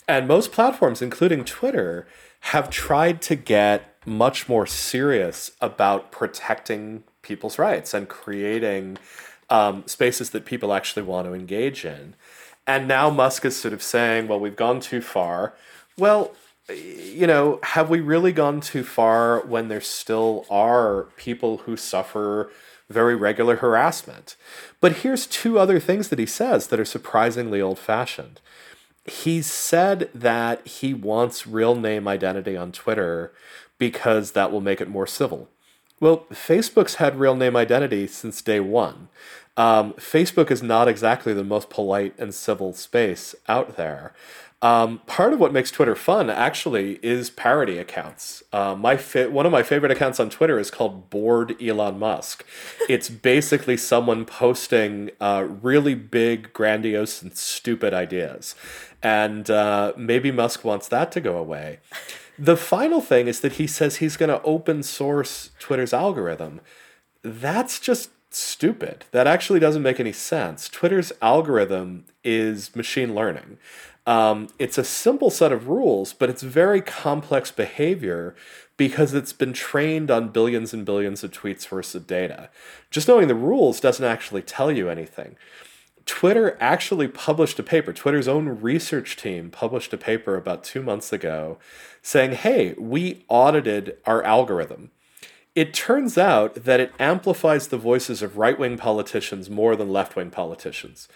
And 0.06 0.28
most 0.28 0.52
platforms, 0.52 1.00
including 1.00 1.46
Twitter, 1.46 2.06
have 2.42 2.70
tried 2.70 3.22
to 3.22 3.36
get 3.36 3.96
much 4.04 4.48
more 4.48 4.66
serious 4.66 5.52
about 5.60 6.10
protecting 6.10 7.04
people's 7.22 7.58
rights 7.58 7.94
and 7.94 8.08
creating 8.08 8.98
um, 9.48 9.84
spaces 9.86 10.30
that 10.30 10.44
people 10.44 10.72
actually 10.72 11.04
want 11.04 11.26
to 11.26 11.34
engage 11.34 11.84
in. 11.84 12.14
And 12.66 12.88
now 12.88 13.10
Musk 13.10 13.44
is 13.44 13.56
sort 13.56 13.72
of 13.72 13.82
saying, 13.82 14.26
well, 14.26 14.40
we've 14.40 14.56
gone 14.56 14.80
too 14.80 15.00
far. 15.00 15.54
Well, 15.96 16.32
you 16.68 17.26
know, 17.26 17.60
have 17.62 17.88
we 17.88 18.00
really 18.00 18.32
gone 18.32 18.60
too 18.60 18.82
far 18.82 19.40
when 19.46 19.68
there 19.68 19.80
still 19.80 20.44
are 20.50 21.08
people 21.16 21.58
who 21.58 21.76
suffer 21.76 22.50
very 22.88 23.14
regular 23.14 23.56
harassment? 23.56 24.36
But 24.80 24.96
here's 24.98 25.26
two 25.26 25.58
other 25.58 25.78
things 25.78 26.08
that 26.08 26.18
he 26.18 26.26
says 26.26 26.68
that 26.68 26.80
are 26.80 26.84
surprisingly 26.84 27.60
old 27.60 27.78
fashioned. 27.78 28.40
He 29.04 29.42
said 29.42 30.10
that 30.14 30.66
he 30.66 30.94
wants 30.94 31.46
real 31.46 31.74
name 31.74 32.06
identity 32.06 32.56
on 32.56 32.72
Twitter 32.72 33.32
because 33.78 34.32
that 34.32 34.52
will 34.52 34.60
make 34.60 34.80
it 34.80 34.88
more 34.88 35.06
civil. 35.06 35.48
Well, 35.98 36.26
Facebook's 36.32 36.96
had 36.96 37.18
real 37.18 37.34
name 37.34 37.56
identity 37.56 38.06
since 38.06 38.42
day 38.42 38.60
one. 38.60 39.08
Um, 39.56 39.92
Facebook 39.94 40.50
is 40.50 40.62
not 40.62 40.88
exactly 40.88 41.34
the 41.34 41.44
most 41.44 41.68
polite 41.68 42.14
and 42.18 42.34
civil 42.34 42.72
space 42.72 43.34
out 43.48 43.76
there. 43.76 44.12
Um, 44.62 45.00
part 45.06 45.32
of 45.32 45.40
what 45.40 45.52
makes 45.52 45.72
Twitter 45.72 45.96
fun, 45.96 46.30
actually, 46.30 47.00
is 47.02 47.30
parody 47.30 47.78
accounts. 47.78 48.44
Uh, 48.52 48.76
my 48.76 48.96
fa- 48.96 49.28
one 49.28 49.44
of 49.44 49.50
my 49.50 49.64
favorite 49.64 49.90
accounts 49.90 50.20
on 50.20 50.30
Twitter 50.30 50.56
is 50.56 50.70
called 50.70 51.10
Bored 51.10 51.60
Elon 51.60 51.98
Musk. 51.98 52.46
It's 52.88 53.08
basically 53.32 53.76
someone 53.76 54.24
posting 54.24 55.10
uh, 55.20 55.48
really 55.60 55.96
big, 55.96 56.52
grandiose, 56.52 57.22
and 57.22 57.36
stupid 57.36 57.92
ideas, 57.92 58.54
and 59.02 59.50
uh, 59.50 59.94
maybe 59.96 60.30
Musk 60.30 60.64
wants 60.64 60.86
that 60.88 61.10
to 61.12 61.20
go 61.20 61.36
away. 61.36 61.80
The 62.38 62.56
final 62.56 63.00
thing 63.00 63.26
is 63.26 63.40
that 63.40 63.54
he 63.54 63.66
says 63.66 63.96
he's 63.96 64.16
going 64.16 64.30
to 64.30 64.42
open 64.42 64.84
source 64.84 65.50
Twitter's 65.58 65.92
algorithm. 65.92 66.60
That's 67.22 67.80
just 67.80 68.10
stupid. 68.30 69.04
That 69.10 69.26
actually 69.26 69.60
doesn't 69.60 69.82
make 69.82 70.00
any 70.00 70.12
sense. 70.12 70.68
Twitter's 70.68 71.12
algorithm 71.20 72.04
is 72.24 72.74
machine 72.74 73.14
learning. 73.14 73.58
Um, 74.06 74.48
it's 74.58 74.78
a 74.78 74.84
simple 74.84 75.30
set 75.30 75.52
of 75.52 75.68
rules, 75.68 76.12
but 76.12 76.28
it's 76.28 76.42
very 76.42 76.80
complex 76.80 77.50
behavior 77.50 78.34
because 78.76 79.14
it's 79.14 79.32
been 79.32 79.52
trained 79.52 80.10
on 80.10 80.30
billions 80.30 80.74
and 80.74 80.84
billions 80.84 81.22
of 81.22 81.30
tweets 81.30 81.70
worth 81.70 81.94
of 81.94 82.06
data. 82.06 82.50
Just 82.90 83.06
knowing 83.06 83.28
the 83.28 83.34
rules 83.34 83.78
doesn't 83.78 84.04
actually 84.04 84.42
tell 84.42 84.72
you 84.72 84.88
anything. 84.88 85.36
Twitter 86.04 86.58
actually 86.60 87.06
published 87.06 87.60
a 87.60 87.62
paper, 87.62 87.92
Twitter's 87.92 88.26
own 88.26 88.48
research 88.60 89.16
team 89.16 89.50
published 89.50 89.92
a 89.92 89.98
paper 89.98 90.34
about 90.36 90.64
two 90.64 90.82
months 90.82 91.12
ago 91.12 91.58
saying, 92.02 92.32
hey, 92.32 92.74
we 92.76 93.24
audited 93.28 93.96
our 94.04 94.20
algorithm 94.24 94.90
it 95.54 95.74
turns 95.74 96.16
out 96.16 96.54
that 96.54 96.80
it 96.80 96.92
amplifies 96.98 97.68
the 97.68 97.76
voices 97.76 98.22
of 98.22 98.38
right 98.38 98.58
wing 98.58 98.78
politicians 98.78 99.50
more 99.50 99.76
than 99.76 99.92
left 99.92 100.16
wing 100.16 100.30
politicians. 100.30 101.08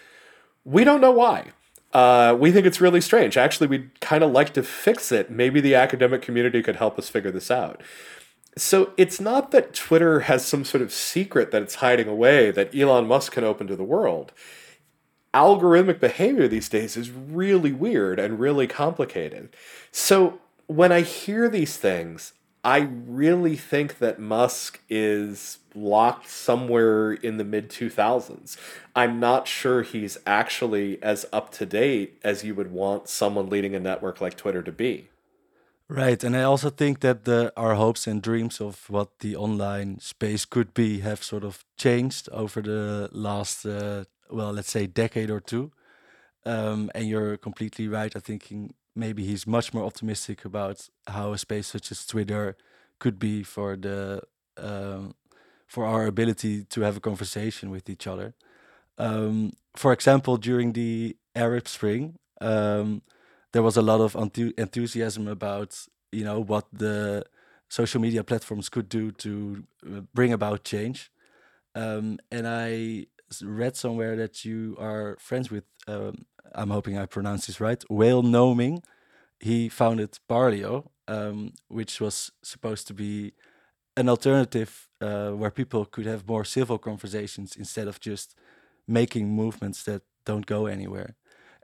We 0.63 0.83
don't 0.83 1.01
know 1.01 1.11
why. 1.11 1.53
Uh, 1.93 2.35
we 2.37 2.51
think 2.51 2.65
it's 2.65 2.81
really 2.81 3.01
strange. 3.01 3.37
Actually, 3.37 3.67
we'd 3.67 3.99
kind 4.01 4.23
of 4.23 4.31
like 4.31 4.53
to 4.53 4.63
fix 4.63 5.11
it. 5.11 5.31
Maybe 5.31 5.61
the 5.61 5.75
academic 5.75 6.21
community 6.21 6.61
could 6.61 6.75
help 6.75 6.99
us 6.99 7.09
figure 7.09 7.31
this 7.31 7.49
out. 7.49 7.81
So 8.57 8.91
it's 8.97 9.21
not 9.21 9.51
that 9.51 9.73
Twitter 9.73 10.21
has 10.21 10.45
some 10.45 10.65
sort 10.65 10.81
of 10.81 10.91
secret 10.91 11.51
that 11.51 11.61
it's 11.61 11.75
hiding 11.75 12.07
away 12.07 12.51
that 12.51 12.75
Elon 12.75 13.07
Musk 13.07 13.33
can 13.33 13.43
open 13.43 13.67
to 13.67 13.75
the 13.75 13.83
world. 13.83 14.31
Algorithmic 15.33 15.99
behavior 15.99 16.47
these 16.47 16.67
days 16.67 16.97
is 16.97 17.11
really 17.11 17.71
weird 17.71 18.19
and 18.19 18.39
really 18.39 18.65
complicated. 18.65 19.55
So 19.91 20.39
when 20.65 20.91
I 20.91 21.01
hear 21.01 21.47
these 21.47 21.77
things, 21.77 22.33
I 22.63 22.79
really 22.79 23.55
think 23.55 23.99
that 23.99 24.19
Musk 24.19 24.81
is 24.89 25.59
locked 25.73 26.29
somewhere 26.29 27.13
in 27.13 27.37
the 27.37 27.43
mid 27.43 27.69
2000s. 27.69 28.57
I'm 28.95 29.19
not 29.19 29.47
sure 29.47 29.83
he's 29.83 30.17
actually 30.25 31.01
as 31.01 31.25
up 31.31 31.51
to 31.53 31.65
date 31.65 32.19
as 32.23 32.43
you 32.43 32.55
would 32.55 32.71
want 32.71 33.07
someone 33.07 33.49
leading 33.49 33.75
a 33.75 33.79
network 33.79 34.19
like 34.19 34.35
Twitter 34.35 34.63
to 34.63 34.71
be. 34.71 35.09
Right, 35.89 36.21
and 36.21 36.35
I 36.35 36.43
also 36.43 36.69
think 36.69 36.99
that 36.99 37.23
the 37.23 37.53
our 37.55 37.75
hopes 37.75 38.07
and 38.07 38.21
dreams 38.21 38.59
of 38.59 38.89
what 38.89 39.19
the 39.19 39.37
online 39.37 39.99
space 39.99 40.43
could 40.43 40.73
be 40.73 40.99
have 40.99 41.23
sort 41.23 41.45
of 41.45 41.63
changed 41.77 42.27
over 42.33 42.61
the 42.61 43.09
last, 43.13 43.65
uh, 43.65 44.03
well, 44.29 44.51
let's 44.51 44.69
say, 44.71 44.85
decade 44.85 45.29
or 45.29 45.39
two. 45.39 45.71
Um, 46.45 46.91
and 46.93 47.07
you're 47.07 47.37
completely 47.37 47.87
right. 47.87 48.13
I 48.13 48.19
think 48.19 48.51
maybe 48.97 49.23
he's 49.25 49.47
much 49.47 49.73
more 49.73 49.85
optimistic 49.85 50.45
about 50.45 50.89
how 51.07 51.33
a 51.33 51.37
space 51.37 51.67
such 51.67 51.91
as 51.91 52.05
Twitter 52.05 52.57
could 52.99 53.19
be 53.19 53.43
for 53.43 53.75
the 53.75 54.21
um, 54.57 55.15
for 55.67 55.85
our 55.85 56.07
ability 56.07 56.63
to 56.63 56.81
have 56.81 56.97
a 56.97 56.99
conversation 56.99 57.69
with 57.69 57.89
each 57.89 58.07
other. 58.07 58.33
Um, 58.97 59.53
for 59.75 59.93
example, 59.93 60.37
during 60.37 60.73
the 60.73 61.15
Arab 61.35 61.67
Spring, 61.67 62.17
um, 62.41 63.01
there 63.51 63.63
was 63.63 63.77
a 63.77 63.81
lot 63.81 64.01
of 64.01 64.15
enthusiasm 64.57 65.27
about 65.27 65.87
you 66.11 66.23
know 66.23 66.39
what 66.39 66.65
the 66.73 67.23
social 67.69 68.01
media 68.01 68.23
platforms 68.23 68.69
could 68.69 68.89
do 68.89 69.11
to 69.11 69.63
uh, 69.85 70.01
bring 70.13 70.33
about 70.33 70.63
change. 70.63 71.11
Um, 71.75 72.19
and 72.31 72.47
I 72.47 73.07
read 73.43 73.75
somewhere 73.75 74.15
that 74.15 74.45
you 74.45 74.75
are 74.79 75.17
friends 75.19 75.51
with 75.51 75.65
um, 75.87 76.25
I'm 76.55 76.69
hoping 76.69 76.97
I 76.97 77.05
pronounce 77.05 77.47
this 77.47 77.59
right, 77.59 77.83
Wael 77.89 78.23
Ghonim. 78.23 78.83
He 79.39 79.69
founded 79.69 80.19
Parlia, 80.29 80.83
um, 81.07 81.53
which 81.67 82.01
was 82.01 82.31
supposed 82.43 82.87
to 82.87 82.93
be 82.93 83.33
an 83.95 84.09
alternative 84.09 84.87
uh, 85.01 85.31
where 85.31 85.51
people 85.51 85.85
could 85.85 86.05
have 86.05 86.27
more 86.27 86.43
civil 86.43 86.77
conversations 86.77 87.55
instead 87.55 87.87
of 87.87 87.99
just 87.99 88.35
making 88.87 89.29
movements 89.29 89.83
that 89.83 90.01
don't 90.25 90.45
go 90.45 90.65
anywhere. 90.65 91.15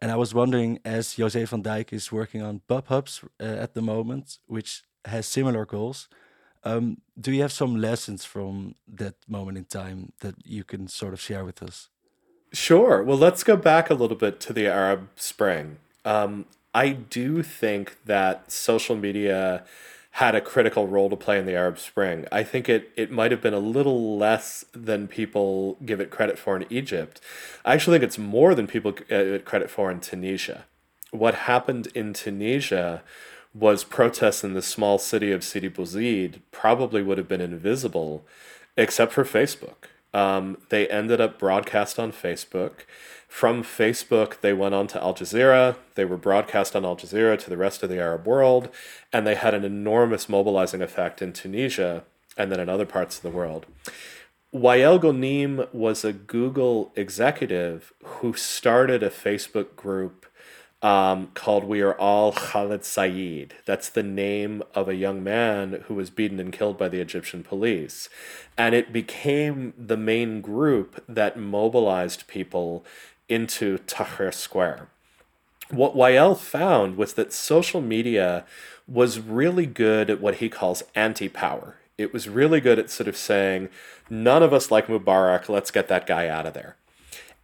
And 0.01 0.11
I 0.11 0.15
was 0.15 0.33
wondering, 0.33 0.79
as 0.83 1.15
José 1.15 1.47
van 1.47 1.63
Dijck 1.63 1.93
is 1.93 2.11
working 2.11 2.41
on 2.41 2.61
PubHubs 2.67 3.23
uh, 3.39 3.43
at 3.43 3.73
the 3.73 3.81
moment, 3.81 4.39
which 4.47 4.83
has 5.05 5.25
similar 5.25 5.65
goals, 5.65 6.09
um, 6.63 6.97
do 7.19 7.31
you 7.31 7.41
have 7.41 7.51
some 7.51 7.75
lessons 7.75 8.25
from 8.25 8.75
that 8.87 9.15
moment 9.27 9.57
in 9.57 9.65
time 9.65 10.13
that 10.21 10.35
you 10.45 10.63
can 10.63 10.87
sort 10.87 11.13
of 11.13 11.19
share 11.19 11.45
with 11.45 11.61
us? 11.61 11.89
Sure. 12.53 13.01
Well, 13.01 13.17
let's 13.17 13.43
go 13.43 13.57
back 13.57 13.89
a 13.89 13.95
little 13.95 14.15
bit 14.15 14.39
to 14.41 14.53
the 14.53 14.67
Arab 14.67 15.09
Spring. 15.15 15.77
Um, 16.05 16.45
I 16.73 16.89
do 16.89 17.41
think 17.41 17.97
that 18.05 18.51
social 18.51 18.95
media 18.95 19.63
had 20.17 20.35
a 20.35 20.41
critical 20.41 20.87
role 20.87 21.09
to 21.09 21.15
play 21.15 21.39
in 21.39 21.47
the 21.47 21.55
Arab 21.55 21.79
Spring. 21.79 22.27
I 22.31 22.43
think 22.43 22.69
it, 22.69 22.91
it 22.95 23.11
might 23.11 23.31
have 23.31 23.41
been 23.41 23.55
a 23.55 23.59
little 23.59 24.15
less 24.19 24.63
than 24.71 25.07
people 25.07 25.77
give 25.83 25.99
it 25.99 26.11
credit 26.11 26.37
for 26.37 26.55
in 26.55 26.67
Egypt. 26.69 27.19
I 27.65 27.73
actually 27.73 27.95
think 27.95 28.07
it's 28.07 28.19
more 28.19 28.53
than 28.53 28.67
people 28.67 28.91
give 28.91 29.09
it 29.09 29.45
credit 29.45 29.71
for 29.71 29.89
in 29.89 29.99
Tunisia. 29.99 30.65
What 31.09 31.33
happened 31.33 31.87
in 31.95 32.13
Tunisia 32.13 33.01
was 33.55 33.83
protests 33.83 34.43
in 34.43 34.53
the 34.53 34.61
small 34.61 34.99
city 34.99 35.31
of 35.31 35.43
Sidi 35.43 35.69
Bouzid 35.69 36.41
probably 36.51 37.01
would 37.01 37.17
have 37.17 37.27
been 37.27 37.41
invisible 37.41 38.23
except 38.77 39.13
for 39.13 39.23
Facebook. 39.23 39.89
Um, 40.13 40.57
they 40.69 40.87
ended 40.87 41.19
up 41.19 41.39
broadcast 41.39 41.99
on 41.99 42.11
Facebook. 42.11 42.81
From 43.27 43.63
Facebook, 43.63 44.41
they 44.41 44.53
went 44.53 44.75
on 44.75 44.85
to 44.87 45.01
Al 45.01 45.15
Jazeera. 45.15 45.75
They 45.95 46.05
were 46.05 46.17
broadcast 46.17 46.75
on 46.75 46.85
Al 46.85 46.95
Jazeera 46.95 47.39
to 47.39 47.49
the 47.49 47.57
rest 47.57 47.81
of 47.81 47.89
the 47.89 47.99
Arab 47.99 48.27
world, 48.27 48.69
and 49.11 49.25
they 49.25 49.35
had 49.35 49.55
an 49.55 49.65
enormous 49.65 50.29
mobilizing 50.29 50.83
effect 50.83 51.21
in 51.21 51.33
Tunisia 51.33 52.03
and 52.37 52.51
then 52.51 52.59
in 52.59 52.69
other 52.69 52.85
parts 52.85 53.17
of 53.17 53.23
the 53.23 53.35
world. 53.35 53.65
Wael 54.53 54.99
Ghonim 54.99 55.67
was 55.73 56.05
a 56.05 56.13
Google 56.13 56.91
executive 56.95 57.91
who 58.03 58.33
started 58.33 59.01
a 59.01 59.09
Facebook 59.09 59.75
group 59.75 60.27
um, 60.83 61.29
called 61.33 61.63
We 61.63 61.81
Are 61.81 61.97
All 61.97 62.33
Khaled 62.33 62.83
Said. 62.83 63.55
That's 63.65 63.87
the 63.87 64.03
name 64.03 64.61
of 64.75 64.89
a 64.89 64.95
young 64.95 65.23
man 65.23 65.85
who 65.87 65.95
was 65.95 66.09
beaten 66.09 66.39
and 66.41 66.51
killed 66.51 66.77
by 66.77 66.89
the 66.89 66.99
Egyptian 66.99 67.41
police. 67.41 68.09
And 68.57 68.75
it 68.75 68.91
became 68.91 69.73
the 69.77 69.97
main 69.97 70.41
group 70.41 71.01
that 71.07 71.39
mobilized 71.39 72.27
people 72.27 72.83
into 73.29 73.77
Tahrir 73.79 74.33
Square. 74.33 74.89
What 75.71 75.95
Wael 75.95 76.37
found 76.37 76.97
was 76.97 77.13
that 77.13 77.31
social 77.31 77.81
media 77.81 78.43
was 78.85 79.21
really 79.21 79.65
good 79.65 80.09
at 80.09 80.19
what 80.19 80.35
he 80.35 80.49
calls 80.49 80.83
anti 80.93 81.29
power. 81.29 81.77
It 81.97 82.11
was 82.11 82.27
really 82.27 82.59
good 82.59 82.77
at 82.77 82.89
sort 82.89 83.07
of 83.07 83.15
saying, 83.15 83.69
none 84.09 84.43
of 84.43 84.51
us 84.51 84.69
like 84.69 84.87
Mubarak, 84.87 85.47
let's 85.47 85.71
get 85.71 85.87
that 85.87 86.05
guy 86.05 86.27
out 86.27 86.45
of 86.45 86.53
there. 86.53 86.75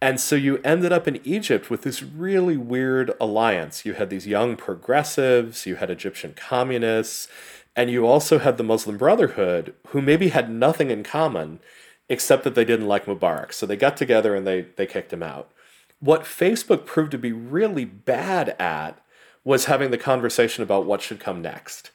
And 0.02 0.18
so 0.18 0.34
you 0.34 0.60
ended 0.64 0.92
up 0.92 1.06
in 1.06 1.20
Egypt 1.24 1.68
with 1.68 1.82
this 1.82 2.02
really 2.02 2.56
weird 2.56 3.12
alliance. 3.20 3.84
You 3.84 3.94
had 3.94 4.08
these 4.08 4.26
young 4.26 4.56
progressives, 4.56 5.66
you 5.66 5.76
had 5.76 5.90
Egyptian 5.90 6.32
communists, 6.34 7.28
and 7.76 7.90
you 7.90 8.06
also 8.06 8.38
had 8.38 8.56
the 8.56 8.64
Muslim 8.64 8.96
Brotherhood, 8.96 9.74
who 9.88 10.00
maybe 10.00 10.28
had 10.28 10.50
nothing 10.50 10.90
in 10.90 11.02
common 11.02 11.60
except 12.08 12.44
that 12.44 12.54
they 12.54 12.64
didn't 12.64 12.88
like 12.88 13.04
Mubarak. 13.04 13.52
So 13.52 13.66
they 13.66 13.76
got 13.76 13.96
together 13.96 14.34
and 14.34 14.46
they, 14.46 14.62
they 14.62 14.86
kicked 14.86 15.12
him 15.12 15.22
out. 15.22 15.50
What 16.00 16.22
Facebook 16.22 16.86
proved 16.86 17.10
to 17.12 17.18
be 17.18 17.32
really 17.32 17.84
bad 17.84 18.56
at 18.58 19.00
was 19.44 19.66
having 19.66 19.90
the 19.90 19.98
conversation 19.98 20.62
about 20.62 20.86
what 20.86 21.02
should 21.02 21.20
come 21.20 21.42
next. 21.42 21.90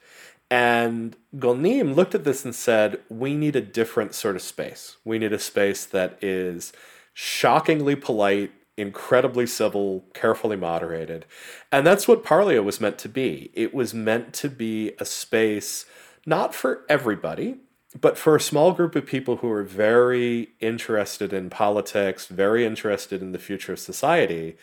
And 0.49 1.15
Ghonim 1.35 1.95
looked 1.95 2.15
at 2.15 2.23
this 2.23 2.45
and 2.45 2.53
said, 2.53 2.99
We 3.09 3.35
need 3.35 3.55
a 3.55 3.61
different 3.61 4.13
sort 4.13 4.35
of 4.35 4.41
space. 4.41 4.97
We 5.03 5.17
need 5.17 5.33
a 5.33 5.39
space 5.39 5.85
that 5.85 6.17
is 6.23 6.71
shockingly 7.15 7.95
polite, 7.95 8.51
incredibly 8.77 9.47
civil, 9.47 10.03
carefully 10.13 10.57
moderated. 10.57 11.25
And 11.71 11.87
that's 11.87 12.09
what 12.09 12.25
Parlia 12.25 12.61
was 12.61 12.81
meant 12.81 12.99
to 12.99 13.09
be. 13.09 13.49
It 13.53 13.73
was 13.73 13.93
meant 13.93 14.33
to 14.33 14.49
be 14.49 14.91
a 14.99 15.05
space 15.05 15.85
not 16.25 16.53
for 16.53 16.83
everybody, 16.89 17.55
but 17.99 18.17
for 18.17 18.35
a 18.35 18.41
small 18.41 18.73
group 18.73 18.97
of 18.97 19.05
people 19.05 19.37
who 19.37 19.49
are 19.49 19.63
very 19.63 20.49
interested 20.59 21.31
in 21.31 21.49
politics, 21.49 22.27
very 22.27 22.65
interested 22.65 23.21
in 23.21 23.31
the 23.31 23.39
future 23.39 23.71
of 23.73 23.79
society, 23.79 24.57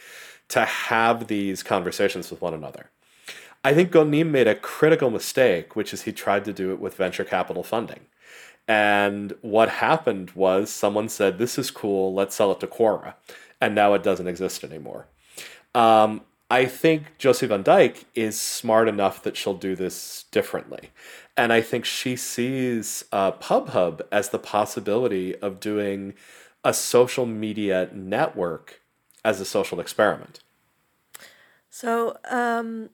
to 0.48 0.66
have 0.66 1.28
these 1.28 1.62
conversations 1.62 2.30
with 2.30 2.42
one 2.42 2.52
another. 2.52 2.90
I 3.64 3.72
think 3.72 3.92
Ghonim 3.92 4.28
made 4.28 4.48
a 4.48 4.56
critical 4.56 5.08
mistake, 5.08 5.74
which 5.74 5.94
is 5.94 6.02
he 6.02 6.12
tried 6.12 6.44
to 6.44 6.52
do 6.52 6.70
it 6.70 6.80
with 6.80 6.96
venture 6.96 7.24
capital 7.24 7.62
funding. 7.62 8.00
And 8.72 9.34
what 9.42 9.68
happened 9.68 10.30
was 10.30 10.70
someone 10.70 11.10
said, 11.10 11.36
This 11.36 11.58
is 11.58 11.70
cool, 11.70 12.14
let's 12.14 12.34
sell 12.34 12.50
it 12.52 12.60
to 12.60 12.66
Quora. 12.66 13.12
And 13.60 13.74
now 13.74 13.92
it 13.92 14.02
doesn't 14.02 14.26
exist 14.26 14.64
anymore. 14.64 15.08
Um, 15.74 16.22
I 16.50 16.64
think 16.64 17.18
José 17.18 17.48
Van 17.48 17.62
Dijck 17.62 18.04
is 18.14 18.40
smart 18.40 18.88
enough 18.88 19.22
that 19.24 19.36
she'll 19.36 19.58
do 19.68 19.76
this 19.76 20.24
differently. 20.30 20.88
And 21.36 21.52
I 21.52 21.60
think 21.60 21.84
she 21.84 22.16
sees 22.16 23.04
uh, 23.12 23.32
PubHub 23.32 24.00
as 24.10 24.30
the 24.30 24.38
possibility 24.38 25.36
of 25.36 25.60
doing 25.60 26.14
a 26.64 26.72
social 26.72 27.26
media 27.26 27.90
network 27.92 28.80
as 29.22 29.38
a 29.38 29.44
social 29.44 29.80
experiment. 29.80 30.40
So, 31.68 32.16
um, 32.30 32.88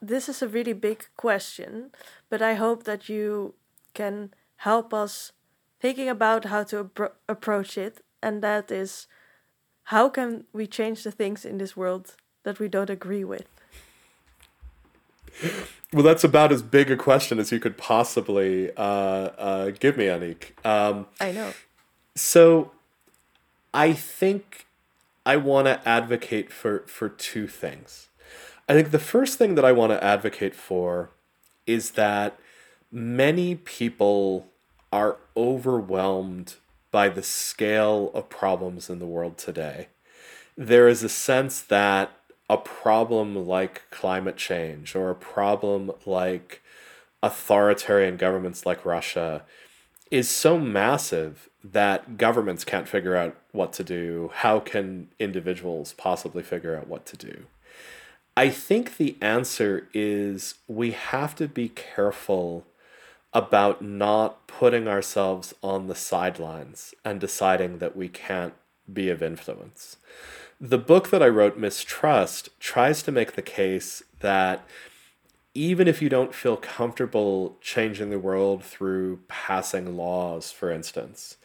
this 0.00 0.28
is 0.28 0.40
a 0.40 0.48
really 0.48 0.72
big 0.72 1.08
question, 1.16 1.90
but 2.30 2.40
I 2.40 2.54
hope 2.54 2.84
that 2.84 3.08
you 3.08 3.54
can 3.94 4.34
help 4.56 4.92
us 4.92 5.32
thinking 5.80 6.08
about 6.08 6.46
how 6.46 6.62
to 6.64 6.84
appro 6.84 7.10
approach 7.28 7.78
it, 7.78 8.00
and 8.22 8.42
that 8.42 8.70
is 8.70 9.06
how 9.84 10.08
can 10.08 10.44
we 10.52 10.66
change 10.66 11.02
the 11.04 11.10
things 11.10 11.44
in 11.44 11.58
this 11.58 11.76
world 11.76 12.16
that 12.42 12.58
we 12.58 12.68
don't 12.68 12.90
agree 12.90 13.24
with? 13.24 13.46
Well, 15.92 16.02
that's 16.02 16.24
about 16.24 16.52
as 16.52 16.62
big 16.62 16.90
a 16.90 16.96
question 16.96 17.38
as 17.38 17.52
you 17.52 17.60
could 17.60 17.76
possibly 17.76 18.70
uh, 18.76 18.80
uh, 18.80 19.70
give 19.70 19.96
me, 19.96 20.06
Annick. 20.06 20.52
Um, 20.64 21.06
I 21.20 21.32
know. 21.32 21.52
So, 22.14 22.72
I 23.72 23.92
think 23.92 24.66
I 25.26 25.36
want 25.36 25.66
to 25.66 25.88
advocate 25.88 26.52
for 26.52 26.80
for 26.86 27.08
two 27.08 27.46
things. 27.46 28.08
I 28.68 28.72
think 28.72 28.90
the 28.90 28.98
first 28.98 29.38
thing 29.38 29.54
that 29.56 29.64
I 29.64 29.72
want 29.72 29.92
to 29.92 30.02
advocate 30.02 30.54
for 30.54 31.10
is 31.66 31.92
that 31.92 32.38
many 32.94 33.56
people 33.56 34.46
are 34.92 35.16
overwhelmed 35.36 36.54
by 36.92 37.08
the 37.08 37.24
scale 37.24 38.12
of 38.14 38.28
problems 38.28 38.88
in 38.88 39.00
the 39.00 39.06
world 39.06 39.36
today. 39.36 39.88
There 40.56 40.86
is 40.86 41.02
a 41.02 41.08
sense 41.08 41.60
that 41.60 42.12
a 42.48 42.56
problem 42.56 43.48
like 43.48 43.82
climate 43.90 44.36
change 44.36 44.94
or 44.94 45.10
a 45.10 45.14
problem 45.16 45.90
like 46.06 46.62
authoritarian 47.20 48.16
governments 48.16 48.64
like 48.64 48.84
Russia 48.84 49.42
is 50.12 50.30
so 50.30 50.56
massive 50.56 51.48
that 51.64 52.16
governments 52.16 52.62
can't 52.62 52.86
figure 52.86 53.16
out 53.16 53.36
what 53.50 53.72
to 53.72 53.82
do. 53.82 54.30
How 54.34 54.60
can 54.60 55.08
individuals 55.18 55.94
possibly 55.94 56.44
figure 56.44 56.76
out 56.76 56.86
what 56.86 57.06
to 57.06 57.16
do? 57.16 57.46
I 58.36 58.50
think 58.50 58.98
the 58.98 59.16
answer 59.20 59.88
is 59.92 60.54
we 60.68 60.92
have 60.92 61.34
to 61.36 61.48
be 61.48 61.70
careful 61.70 62.66
about 63.34 63.82
not 63.82 64.46
putting 64.46 64.86
ourselves 64.86 65.52
on 65.62 65.88
the 65.88 65.94
sidelines 65.94 66.94
and 67.04 67.20
deciding 67.20 67.78
that 67.78 67.96
we 67.96 68.08
can't 68.08 68.54
be 68.90 69.10
of 69.10 69.22
influence. 69.22 69.96
The 70.60 70.78
book 70.78 71.10
that 71.10 71.22
I 71.22 71.28
wrote, 71.28 71.58
Mistrust, 71.58 72.48
tries 72.60 73.02
to 73.02 73.12
make 73.12 73.32
the 73.32 73.42
case 73.42 74.04
that 74.20 74.64
even 75.52 75.88
if 75.88 76.00
you 76.00 76.08
don't 76.08 76.34
feel 76.34 76.56
comfortable 76.56 77.58
changing 77.60 78.10
the 78.10 78.18
world 78.18 78.64
through 78.64 79.20
passing 79.26 79.96
laws, 79.96 80.52
for 80.52 80.70
instance, 80.70 81.36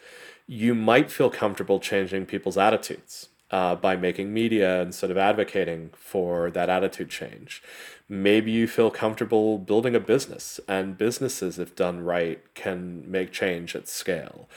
you 0.47 0.75
might 0.75 1.12
feel 1.12 1.30
comfortable 1.30 1.80
changing 1.80 2.25
people's 2.25 2.58
attitudes 2.58 3.29
uh, 3.52 3.76
by 3.76 3.96
making 3.96 4.34
media 4.34 4.82
and 4.82 4.94
sort 4.94 5.12
of 5.12 5.18
advocating 5.18 5.90
for 5.96 6.52
that 6.52 6.70
attitude 6.70 7.10
change. 7.10 7.64
Maybe 8.08 8.52
you 8.52 8.68
feel 8.68 8.92
comfortable 8.92 9.58
building 9.58 9.96
a 9.96 10.00
business, 10.00 10.60
and 10.68 10.98
businesses, 10.98 11.60
if 11.60 11.76
done 11.76 12.02
right, 12.02 12.42
can 12.54 13.10
make 13.10 13.32
change 13.32 13.76
at 13.76 13.88
scale. 13.88 14.50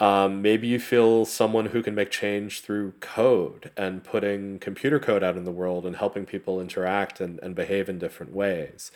Um, 0.00 0.40
maybe 0.40 0.66
you 0.66 0.80
feel 0.80 1.26
someone 1.26 1.66
who 1.66 1.82
can 1.82 1.94
make 1.94 2.10
change 2.10 2.62
through 2.62 2.92
code 3.00 3.70
and 3.76 4.02
putting 4.02 4.58
computer 4.58 4.98
code 4.98 5.22
out 5.22 5.36
in 5.36 5.44
the 5.44 5.50
world 5.52 5.84
and 5.84 5.96
helping 5.96 6.24
people 6.24 6.58
interact 6.58 7.20
and, 7.20 7.38
and 7.40 7.54
behave 7.54 7.86
in 7.86 7.98
different 7.98 8.34
ways. 8.34 8.90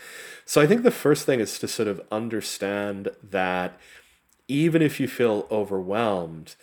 So 0.47 0.63
I 0.63 0.67
think 0.67 0.83
the 0.83 0.91
first 0.91 1.27
thing 1.27 1.41
is 1.41 1.59
to 1.59 1.69
sort 1.69 1.89
of 1.89 2.01
understand 2.11 3.11
that 3.23 3.79
even 4.49 4.81
if 4.81 4.99
you 4.99 5.07
feel 5.07 5.47
overwhelmed, 5.51 6.57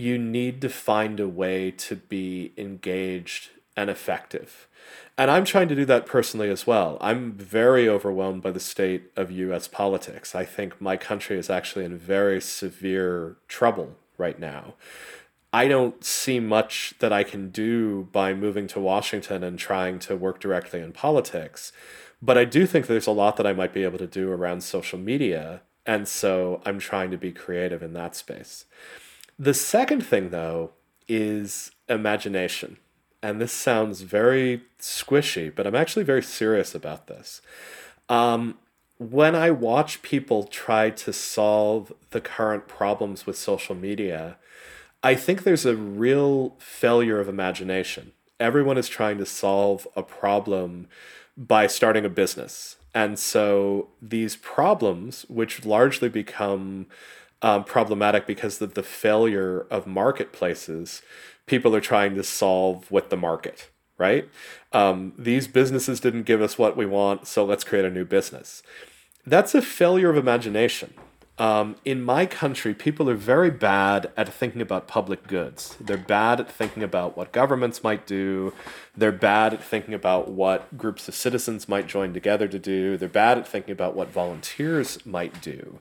you 0.00 0.18
need 0.18 0.60
to 0.62 0.68
find 0.68 1.20
a 1.20 1.28
way 1.28 1.70
to 1.70 1.96
be 1.96 2.52
engaged 2.56 3.50
and 3.76 3.88
effective. 3.90 4.66
And 5.16 5.30
I'm 5.30 5.44
trying 5.44 5.68
to 5.68 5.74
do 5.74 5.84
that 5.84 6.06
personally 6.06 6.48
as 6.48 6.66
well. 6.66 6.96
I'm 7.00 7.32
very 7.32 7.88
overwhelmed 7.88 8.42
by 8.42 8.50
the 8.50 8.60
state 8.60 9.10
of 9.16 9.30
US 9.30 9.68
politics. 9.68 10.34
I 10.34 10.44
think 10.44 10.80
my 10.80 10.96
country 10.96 11.38
is 11.38 11.50
actually 11.50 11.84
in 11.84 11.98
very 11.98 12.40
severe 12.40 13.36
trouble 13.46 13.96
right 14.16 14.38
now. 14.38 14.74
I 15.52 15.66
don't 15.68 16.02
see 16.04 16.40
much 16.40 16.94
that 17.00 17.12
I 17.12 17.24
can 17.24 17.50
do 17.50 18.08
by 18.12 18.34
moving 18.34 18.66
to 18.68 18.80
Washington 18.80 19.42
and 19.42 19.58
trying 19.58 19.98
to 20.00 20.16
work 20.16 20.40
directly 20.40 20.80
in 20.80 20.92
politics. 20.92 21.72
But 22.22 22.38
I 22.38 22.44
do 22.44 22.66
think 22.66 22.86
there's 22.86 23.06
a 23.06 23.12
lot 23.12 23.36
that 23.36 23.46
I 23.46 23.52
might 23.52 23.74
be 23.74 23.82
able 23.82 23.98
to 23.98 24.06
do 24.06 24.30
around 24.30 24.62
social 24.62 24.98
media. 24.98 25.62
And 25.84 26.06
so 26.06 26.62
I'm 26.64 26.78
trying 26.78 27.10
to 27.10 27.18
be 27.18 27.32
creative 27.32 27.82
in 27.82 27.94
that 27.94 28.14
space. 28.14 28.64
The 29.40 29.54
second 29.54 30.04
thing, 30.04 30.28
though, 30.28 30.72
is 31.08 31.70
imagination. 31.88 32.76
And 33.22 33.40
this 33.40 33.54
sounds 33.54 34.02
very 34.02 34.64
squishy, 34.78 35.54
but 35.54 35.66
I'm 35.66 35.74
actually 35.74 36.04
very 36.04 36.22
serious 36.22 36.74
about 36.74 37.06
this. 37.06 37.40
Um, 38.10 38.58
when 38.98 39.34
I 39.34 39.50
watch 39.50 40.02
people 40.02 40.44
try 40.44 40.90
to 40.90 41.12
solve 41.14 41.90
the 42.10 42.20
current 42.20 42.68
problems 42.68 43.24
with 43.24 43.38
social 43.38 43.74
media, 43.74 44.36
I 45.02 45.14
think 45.14 45.42
there's 45.42 45.64
a 45.64 45.74
real 45.74 46.56
failure 46.58 47.18
of 47.18 47.26
imagination. 47.26 48.12
Everyone 48.38 48.76
is 48.76 48.88
trying 48.88 49.16
to 49.16 49.26
solve 49.26 49.88
a 49.96 50.02
problem 50.02 50.86
by 51.34 51.66
starting 51.66 52.04
a 52.04 52.10
business. 52.10 52.76
And 52.94 53.18
so 53.18 53.88
these 54.02 54.36
problems, 54.36 55.24
which 55.30 55.64
largely 55.64 56.10
become 56.10 56.88
um, 57.42 57.64
problematic 57.64 58.26
because 58.26 58.60
of 58.60 58.74
the 58.74 58.82
failure 58.82 59.66
of 59.70 59.86
marketplaces, 59.86 61.02
people 61.46 61.74
are 61.74 61.80
trying 61.80 62.14
to 62.14 62.22
solve 62.22 62.90
with 62.90 63.10
the 63.10 63.16
market, 63.16 63.70
right? 63.98 64.28
Um, 64.72 65.12
these 65.18 65.48
businesses 65.48 66.00
didn't 66.00 66.24
give 66.24 66.42
us 66.42 66.58
what 66.58 66.76
we 66.76 66.86
want, 66.86 67.26
so 67.26 67.44
let's 67.44 67.64
create 67.64 67.84
a 67.84 67.90
new 67.90 68.04
business 68.04 68.62
that's 69.26 69.54
a 69.54 69.62
failure 69.62 70.10
of 70.10 70.16
imagination. 70.16 70.94
Um, 71.40 71.76
in 71.86 72.02
my 72.02 72.26
country, 72.26 72.74
people 72.74 73.08
are 73.08 73.14
very 73.14 73.50
bad 73.50 74.12
at 74.14 74.30
thinking 74.30 74.60
about 74.60 74.86
public 74.86 75.26
goods. 75.26 75.74
They're 75.80 75.96
bad 75.96 76.38
at 76.38 76.52
thinking 76.52 76.82
about 76.82 77.16
what 77.16 77.32
governments 77.32 77.82
might 77.82 78.06
do. 78.06 78.52
They're 78.94 79.10
bad 79.10 79.54
at 79.54 79.64
thinking 79.64 79.94
about 79.94 80.28
what 80.28 80.76
groups 80.76 81.08
of 81.08 81.14
citizens 81.14 81.66
might 81.66 81.86
join 81.86 82.12
together 82.12 82.46
to 82.46 82.58
do. 82.58 82.98
They're 82.98 83.08
bad 83.08 83.38
at 83.38 83.48
thinking 83.48 83.72
about 83.72 83.96
what 83.96 84.12
volunteers 84.12 85.06
might 85.06 85.40
do. 85.40 85.78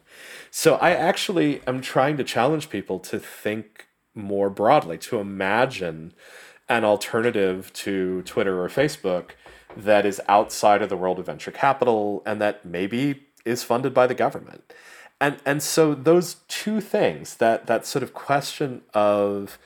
So 0.50 0.76
I 0.76 0.92
actually 0.92 1.60
am 1.68 1.82
trying 1.82 2.16
to 2.16 2.24
challenge 2.24 2.70
people 2.70 2.98
to 3.00 3.20
think 3.20 3.88
more 4.16 4.50
broadly, 4.50 4.98
to 5.00 5.20
imagine 5.20 6.14
an 6.70 6.86
alternative 6.86 7.74
to 7.74 8.22
Twitter 8.22 8.64
or 8.64 8.70
Facebook 8.70 9.32
that 9.76 10.06
is 10.06 10.22
outside 10.30 10.82
of 10.82 10.88
the 10.88 10.96
world 10.96 11.20
of 11.20 11.26
venture 11.26 11.52
capital 11.52 12.24
and 12.26 12.40
that 12.40 12.64
maybe 12.64 13.26
is 13.44 13.62
funded 13.62 13.94
by 13.94 14.08
the 14.08 14.16
government. 14.16 14.74
And 15.22 15.38
and 15.46 15.62
so 15.62 15.94
those 15.94 16.38
two 16.48 16.82
things, 16.82 17.36
that 17.38 17.68
that 17.68 17.86
sort 17.86 18.04
of 18.04 18.14
question 18.14 18.82
of 18.94 19.58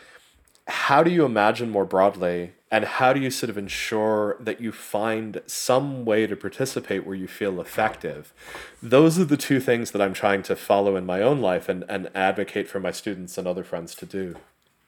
how 0.67 1.03
do 1.03 1.11
you 1.11 1.25
imagine 1.25 1.69
more 1.69 1.85
broadly 1.85 2.53
and 2.71 2.85
how 2.85 3.13
do 3.13 3.19
you 3.19 3.29
sort 3.29 3.49
of 3.49 3.57
ensure 3.57 4.37
that 4.39 4.61
you 4.61 4.71
find 4.71 5.41
some 5.45 6.05
way 6.05 6.25
to 6.25 6.35
participate 6.35 7.05
where 7.05 7.15
you 7.15 7.27
feel 7.27 7.59
effective 7.59 8.33
those 8.81 9.19
are 9.19 9.25
the 9.25 9.35
two 9.35 9.59
things 9.59 9.91
that 9.91 10.01
i'm 10.01 10.13
trying 10.13 10.41
to 10.41 10.55
follow 10.55 10.95
in 10.95 11.05
my 11.05 11.21
own 11.21 11.41
life 11.41 11.67
and, 11.67 11.83
and 11.89 12.09
advocate 12.15 12.67
for 12.67 12.79
my 12.79 12.91
students 12.91 13.37
and 13.37 13.47
other 13.47 13.63
friends 13.63 13.93
to 13.95 14.05
do. 14.05 14.35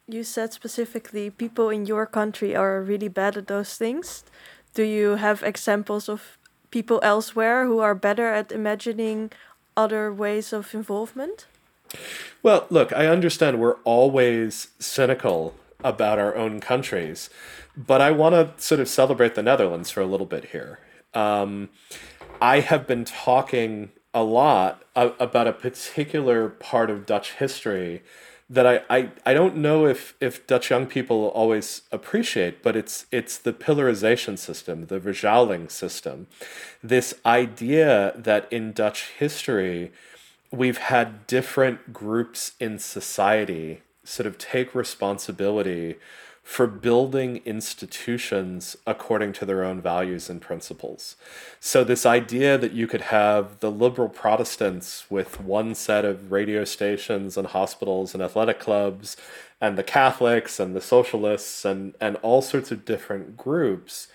You 0.08 0.22
said 0.22 0.52
specifically 0.52 1.30
people 1.30 1.68
in 1.68 1.84
your 1.84 2.06
country 2.06 2.54
are 2.54 2.80
really 2.80 3.08
bad 3.08 3.36
at 3.36 3.48
those 3.48 3.74
things. 3.76 4.24
Do 4.72 4.84
you 4.84 5.16
have 5.16 5.42
examples 5.42 6.08
of 6.08 6.38
people 6.70 7.00
elsewhere 7.02 7.66
who 7.66 7.80
are 7.80 7.94
better 7.94 8.28
at 8.28 8.52
imagining 8.52 9.32
other 9.76 10.12
ways 10.12 10.52
of 10.52 10.74
involvement? 10.74 11.46
Well, 12.42 12.66
look, 12.70 12.92
I 12.92 13.06
understand 13.06 13.60
we're 13.60 13.80
always 13.84 14.68
cynical 14.78 15.54
about 15.84 16.18
our 16.18 16.34
own 16.34 16.60
countries, 16.60 17.30
but 17.76 18.00
I 18.00 18.10
want 18.10 18.34
to 18.34 18.62
sort 18.62 18.80
of 18.80 18.88
celebrate 18.88 19.34
the 19.34 19.42
Netherlands 19.42 19.90
for 19.90 20.00
a 20.00 20.06
little 20.06 20.26
bit 20.26 20.46
here. 20.46 20.80
Um, 21.14 21.68
I 22.40 22.60
have 22.60 22.86
been 22.86 23.04
talking 23.04 23.90
a 24.12 24.22
lot 24.22 24.82
about 24.94 25.46
a 25.46 25.52
particular 25.52 26.48
part 26.48 26.90
of 26.90 27.06
Dutch 27.06 27.32
history 27.32 28.02
that 28.48 28.66
I, 28.66 28.80
I, 28.88 29.10
I 29.24 29.34
don't 29.34 29.56
know 29.56 29.86
if, 29.86 30.14
if 30.20 30.46
Dutch 30.46 30.70
young 30.70 30.86
people 30.86 31.26
always 31.28 31.82
appreciate, 31.90 32.62
but 32.62 32.76
it's 32.76 33.06
it's 33.10 33.38
the 33.38 33.52
pillarization 33.52 34.38
system, 34.38 34.86
the 34.86 35.00
verzuiling 35.00 35.70
system. 35.70 36.28
This 36.82 37.14
idea 37.24 38.12
that 38.16 38.46
in 38.52 38.72
Dutch 38.72 39.10
history 39.18 39.92
we've 40.52 40.78
had 40.78 41.26
different 41.26 41.92
groups 41.92 42.52
in 42.60 42.78
society 42.78 43.82
sort 44.04 44.26
of 44.26 44.38
take 44.38 44.74
responsibility 44.74 45.96
for 46.46 46.68
building 46.68 47.38
institutions 47.44 48.76
according 48.86 49.32
to 49.32 49.44
their 49.44 49.64
own 49.64 49.80
values 49.80 50.30
and 50.30 50.40
principles. 50.40 51.16
So, 51.58 51.82
this 51.82 52.06
idea 52.06 52.56
that 52.56 52.70
you 52.70 52.86
could 52.86 53.00
have 53.00 53.58
the 53.58 53.70
liberal 53.70 54.08
Protestants 54.08 55.10
with 55.10 55.40
one 55.40 55.74
set 55.74 56.04
of 56.04 56.30
radio 56.30 56.64
stations 56.64 57.36
and 57.36 57.48
hospitals 57.48 58.14
and 58.14 58.22
athletic 58.22 58.60
clubs, 58.60 59.16
and 59.60 59.76
the 59.76 59.82
Catholics 59.82 60.60
and 60.60 60.76
the 60.76 60.80
socialists 60.80 61.64
and, 61.64 61.94
and 62.00 62.14
all 62.22 62.42
sorts 62.42 62.70
of 62.70 62.84
different 62.84 63.36
groups 63.36 64.06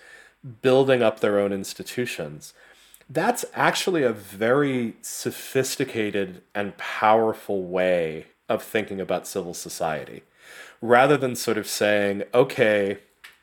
building 0.62 1.02
up 1.02 1.20
their 1.20 1.38
own 1.38 1.52
institutions. 1.52 2.54
That's 3.10 3.44
actually 3.52 4.04
a 4.04 4.12
very 4.12 4.96
sophisticated 5.02 6.40
and 6.54 6.78
powerful 6.78 7.64
way 7.64 8.28
of 8.48 8.62
thinking 8.62 9.02
about 9.02 9.26
civil 9.26 9.52
society 9.52 10.22
rather 10.82 11.16
than 11.16 11.36
sort 11.36 11.56
of 11.56 11.66
saying, 11.66 12.24
okay, 12.34 12.98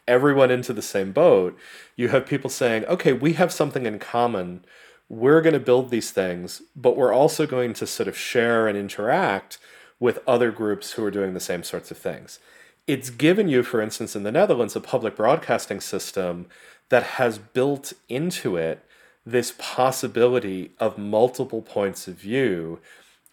everyone 0.07 0.51
into 0.51 0.73
the 0.73 0.81
same 0.81 1.11
boat, 1.11 1.57
you 1.95 2.09
have 2.09 2.27
people 2.27 2.49
saying, 2.49 2.85
okay, 2.85 3.13
we 3.13 3.33
have 3.33 3.51
something 3.51 3.85
in 3.85 3.97
common. 3.97 4.63
We're 5.07 5.41
going 5.41 5.53
to 5.53 5.59
build 5.59 5.89
these 5.89 6.11
things, 6.11 6.61
but 6.75 6.97
we're 6.97 7.13
also 7.13 7.47
going 7.47 7.73
to 7.75 7.87
sort 7.87 8.09
of 8.09 8.17
share 8.17 8.67
and 8.67 8.77
interact 8.77 9.57
with 9.99 10.19
other 10.27 10.51
groups 10.51 10.91
who 10.91 11.05
are 11.05 11.11
doing 11.11 11.33
the 11.33 11.39
same 11.39 11.63
sorts 11.63 11.89
of 11.89 11.97
things. 11.97 12.39
It's 12.85 13.09
given 13.09 13.47
you, 13.47 13.63
for 13.63 13.81
instance, 13.81 14.15
in 14.15 14.23
the 14.23 14.31
Netherlands, 14.31 14.75
a 14.75 14.81
public 14.81 15.15
broadcasting 15.15 15.79
system 15.79 16.47
that 16.89 17.03
has 17.03 17.37
built 17.37 17.93
into 18.09 18.57
it 18.57 18.83
this 19.25 19.53
possibility 19.57 20.71
of 20.79 20.97
multiple 20.97 21.61
points 21.61 22.07
of 22.07 22.15
view, 22.15 22.79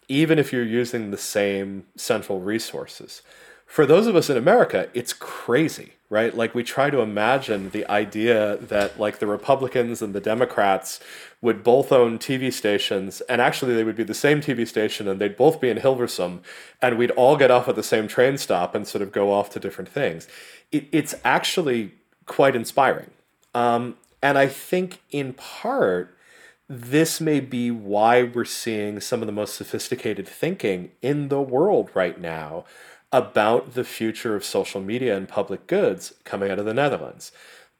even 0.07 0.37
if 0.37 0.53
you're 0.53 0.63
using 0.63 1.11
the 1.11 1.17
same 1.17 1.85
central 1.95 2.39
resources 2.39 3.21
for 3.67 3.85
those 3.85 4.07
of 4.07 4.15
us 4.15 4.29
in 4.29 4.37
America, 4.37 4.89
it's 4.93 5.11
crazy, 5.11 5.91
right? 6.09 6.35
Like 6.35 6.55
we 6.55 6.63
try 6.63 6.89
to 6.89 7.01
imagine 7.01 7.69
the 7.71 7.85
idea 7.91 8.55
that 8.57 8.97
like 8.97 9.19
the 9.19 9.27
Republicans 9.27 10.01
and 10.01 10.15
the 10.15 10.21
Democrats 10.21 11.01
would 11.41 11.63
both 11.63 11.91
own 11.91 12.17
TV 12.17 12.51
stations, 12.51 13.19
and 13.21 13.41
actually 13.41 13.75
they 13.75 13.83
would 13.83 13.97
be 13.97 14.05
the 14.05 14.13
same 14.13 14.39
TV 14.39 14.65
station, 14.65 15.07
and 15.07 15.19
they'd 15.19 15.35
both 15.35 15.59
be 15.59 15.69
in 15.69 15.77
Hilversum, 15.77 16.39
and 16.81 16.97
we'd 16.97 17.11
all 17.11 17.35
get 17.35 17.51
off 17.51 17.67
at 17.67 17.75
the 17.75 17.83
same 17.83 18.07
train 18.07 18.37
stop 18.37 18.73
and 18.73 18.87
sort 18.87 19.01
of 19.01 19.11
go 19.11 19.33
off 19.33 19.49
to 19.51 19.59
different 19.59 19.89
things. 19.89 20.29
It, 20.71 20.87
it's 20.93 21.13
actually 21.25 21.91
quite 22.25 22.55
inspiring, 22.55 23.11
um, 23.53 23.97
and 24.23 24.37
I 24.37 24.47
think 24.47 25.01
in 25.11 25.33
part 25.33 26.17
this 26.69 27.21
may 27.21 27.39
be 27.39 27.71
why 27.71 28.23
we're 28.23 28.43
seeing 28.43 28.99
some 28.99 29.21
of 29.21 29.25
the 29.25 29.31
most 29.31 29.55
sophisticated 29.55 30.27
thinking 30.27 30.91
in 31.01 31.29
the 31.29 31.41
world 31.41 31.89
right 31.93 32.19
now 32.19 32.65
about 33.11 33.73
the 33.73 33.83
future 33.83 34.35
of 34.35 34.43
social 34.43 34.81
media 34.81 35.15
and 35.15 35.27
public 35.27 35.67
goods 35.67 36.13
coming 36.23 36.51
out 36.51 36.59
of 36.59 36.65
the 36.65 36.73
Netherlands. 36.73 37.31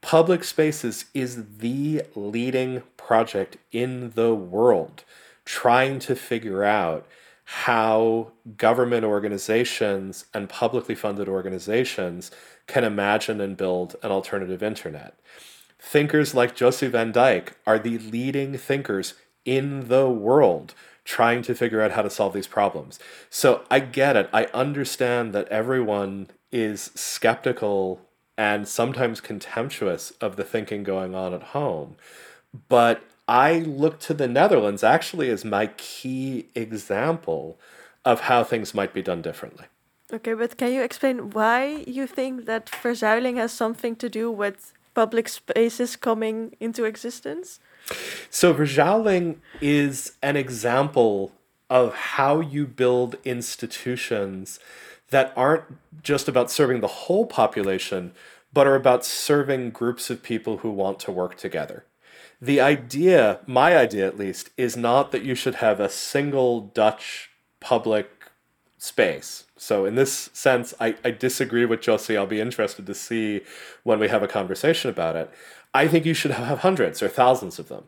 Public 0.02 0.44
Spaces 0.44 1.06
is 1.14 1.58
the 1.58 2.04
leading 2.16 2.84
project 2.96 3.58
in 3.72 4.12
the 4.12 4.34
world 4.34 5.04
trying 5.44 6.00
to 6.00 6.16
figure 6.16 6.64
out 6.64 7.06
how 7.44 8.32
government 8.58 9.06
organizations 9.06 10.26
and 10.34 10.50
publicly 10.50 10.96
funded 10.96 11.30
organizations 11.30 12.30
can 12.68 12.84
imagine 12.84 13.40
and 13.40 13.56
build 13.56 13.96
an 14.04 14.12
alternative 14.12 14.62
internet. 14.62 15.18
Thinkers 15.80 16.36
like 16.36 16.58
José 16.58 16.90
van 16.90 17.14
Dijck 17.14 17.54
are 17.66 17.80
the 17.80 17.98
leading 17.98 18.58
thinkers 18.58 19.14
in 19.46 19.88
the 19.88 20.10
world 20.10 20.74
trying 21.08 21.42
to 21.42 21.56
figure 21.56 21.82
out 21.82 21.92
how 21.92 22.02
to 22.02 22.10
solve 22.10 22.34
these 22.34 22.48
problems. 22.48 23.00
So 23.30 23.64
I 23.72 23.80
get 23.80 24.18
it. 24.18 24.30
I 24.34 24.44
understand 24.54 25.34
that 25.34 25.48
everyone 25.48 26.28
is 26.52 26.92
skeptical 26.96 28.02
and 28.38 28.68
sometimes 28.68 29.22
contemptuous 29.22 30.12
of 30.20 30.36
the 30.36 30.44
thinking 30.44 30.84
going 30.84 31.16
on 31.16 31.34
at 31.34 31.56
home. 31.58 31.96
But 32.68 33.02
I 33.26 33.60
look 33.60 34.00
to 34.02 34.14
the 34.14 34.28
Netherlands 34.28 34.84
actually 34.84 35.30
as 35.30 35.46
my 35.46 35.68
key 35.78 36.50
example 36.56 37.58
of 38.04 38.22
how 38.22 38.44
things 38.44 38.74
might 38.74 38.94
be 38.94 39.02
done 39.02 39.22
differently. 39.22 39.66
Okay, 40.12 40.34
but 40.34 40.58
can 40.58 40.74
you 40.74 40.84
explain 40.84 41.30
why 41.32 41.84
you 41.88 42.06
think 42.06 42.46
that 42.46 42.66
verzuiling 42.68 43.38
has 43.38 43.54
something 43.54 43.96
to 43.96 44.10
do 44.10 44.30
with 44.30 44.74
public 44.94 45.30
spaces 45.30 45.96
coming 45.96 46.56
into 46.60 46.84
existence? 46.84 47.60
So 48.30 48.54
verzuiling 48.54 49.38
is 49.62 50.14
an 50.22 50.36
example 50.36 51.32
of 51.70 51.94
how 51.94 52.40
you 52.40 52.66
build 52.66 53.18
institutions 53.26 54.60
that 55.10 55.34
aren't 55.36 55.64
just 56.04 56.28
about 56.28 56.52
serving 56.52 56.82
the 56.82 56.88
whole 56.88 57.26
population, 57.26 58.12
but 58.54 58.68
are 58.68 58.76
about 58.76 59.06
serving 59.06 59.72
groups 59.72 60.10
of 60.10 60.24
people 60.24 60.58
who 60.58 60.72
want 60.72 61.00
to 61.00 61.12
work 61.12 61.38
together. 61.38 61.86
The 62.42 62.62
idea, 62.62 63.40
my 63.48 63.76
idea 63.76 64.06
at 64.06 64.18
least, 64.18 64.52
is 64.58 64.78
not 64.78 65.12
that 65.12 65.24
you 65.24 65.34
should 65.34 65.56
have 65.56 65.80
a 65.80 65.90
single 65.90 66.62
Dutch 66.62 67.30
public 67.60 68.12
space. 68.78 69.46
So, 69.58 69.86
in 69.86 69.96
this 69.96 70.30
sense, 70.34 70.74
I, 70.80 70.96
I 71.04 71.12
disagree 71.12 71.66
with 71.66 71.82
José. 71.82 72.16
I'll 72.16 72.28
be 72.28 72.40
interested 72.40 72.86
to 72.86 72.94
see 72.94 73.42
when 73.84 73.98
we 74.00 74.08
have 74.10 74.22
a 74.22 74.28
conversation 74.28 74.90
about 74.90 75.16
it. 75.16 75.32
I 75.74 75.88
think 75.88 76.06
you 76.06 76.14
should 76.14 76.32
have 76.32 76.60
hundreds 76.60 77.02
or 77.02 77.08
thousands 77.08 77.60
of 77.60 77.68
them. 77.68 77.86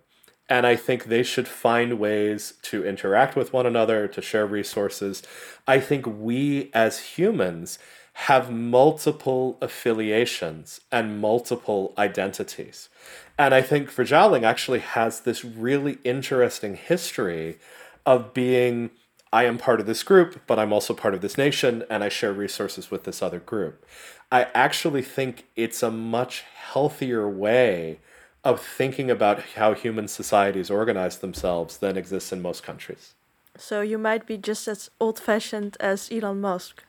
And 0.49 0.65
I 0.65 0.75
think 0.75 1.05
they 1.05 1.21
should 1.21 1.47
find 1.47 1.99
ways 1.99 2.55
to 2.63 2.83
interact 2.83 3.35
with 3.35 3.53
one 3.53 3.67
another, 3.67 4.07
to 4.07 4.21
share 4.21 4.47
resources. 4.47 5.21
I 5.67 5.79
think 5.79 6.07
we 6.07 6.71
as 6.73 6.99
humans 6.99 7.77
have 8.13 8.51
multiple 8.51 9.57
affiliations 9.61 10.81
and 10.91 11.21
multiple 11.21 11.93
identities. 11.97 12.89
And 13.37 13.53
I 13.53 13.61
think 13.61 13.89
Verzuiling 13.89 14.43
actually 14.43 14.79
has 14.79 15.21
this 15.21 15.45
really 15.45 15.99
interesting 16.03 16.75
history 16.75 17.59
of 18.05 18.33
being 18.33 18.89
I 19.31 19.43
am 19.43 19.59
part 19.59 19.79
of 19.79 19.85
this 19.85 20.01
group, 20.01 20.41
but 20.47 20.57
I'm 20.57 20.73
also 20.73 20.95
part 20.95 21.13
of 21.13 21.21
this 21.21 21.37
nation, 21.37 21.83
and 21.89 22.03
I 22.03 22.09
share 22.09 22.33
resources 22.33 22.89
with 22.89 23.03
this 23.03 23.21
other 23.21 23.39
group. 23.39 23.85
I 24.31 24.47
actually 24.53 25.01
think 25.01 25.47
it's 25.55 25.81
a 25.81 25.89
much 25.89 26.43
healthier 26.55 27.27
way 27.27 27.99
of 28.43 28.61
thinking 28.61 29.09
about 29.09 29.41
how 29.55 29.73
human 29.73 30.07
societies 30.07 30.69
organize 30.69 31.17
themselves 31.17 31.77
than 31.77 31.97
exists 31.97 32.31
in 32.31 32.41
most 32.41 32.63
countries. 32.63 33.15
So 33.57 33.81
you 33.81 33.97
might 33.97 34.25
be 34.25 34.37
just 34.37 34.67
as 34.67 34.91
old 34.99 35.19
fashioned 35.19 35.77
as 35.79 36.09
Elon 36.11 36.39
Musk. 36.41 36.83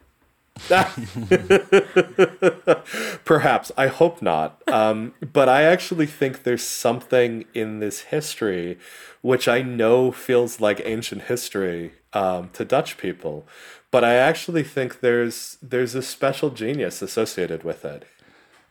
Perhaps. 3.25 3.73
I 3.77 3.89
hope 3.89 4.23
not. 4.23 4.63
Um, 4.69 5.15
but 5.33 5.49
I 5.49 5.63
actually 5.63 6.07
think 6.07 6.43
there's 6.43 6.63
something 6.63 7.45
in 7.55 7.81
this 7.81 8.03
history 8.03 8.79
which 9.23 9.49
I 9.49 9.63
know 9.63 10.13
feels 10.13 10.61
like 10.61 10.81
ancient 10.85 11.23
history 11.23 11.93
um, 12.13 12.51
to 12.55 12.65
Dutch 12.65 12.97
people. 12.97 13.47
But 13.91 14.05
I 14.05 14.15
actually 14.15 14.63
think 14.63 15.01
there's 15.01 15.59
there's 15.61 15.95
a 15.95 16.03
special 16.03 16.51
genius 16.51 17.03
associated 17.03 17.65
with 17.65 17.85
it. 17.85 18.05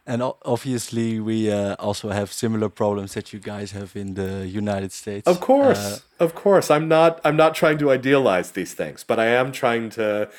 And 0.07 0.23
obviously, 0.43 1.19
we 1.19 1.51
uh, 1.51 1.75
also 1.75 2.09
have 2.09 2.31
similar 2.31 2.69
problems 2.69 3.13
that 3.13 3.31
you 3.31 3.39
guys 3.39 3.73
have 3.73 3.95
in 3.95 4.15
the 4.15 4.47
United 4.47 4.91
States. 4.91 5.27
Of 5.27 5.39
course, 5.39 5.77
uh, 5.77 6.23
of 6.23 6.33
course. 6.33 6.71
I'm 6.71 6.87
not. 6.87 7.19
I'm 7.23 7.35
not 7.35 7.53
trying 7.53 7.77
to 7.79 7.91
idealize 7.91 8.51
these 8.51 8.73
things, 8.73 9.03
but 9.03 9.19
I 9.19 9.27
am 9.27 9.51
trying 9.51 9.91
to 9.91 10.29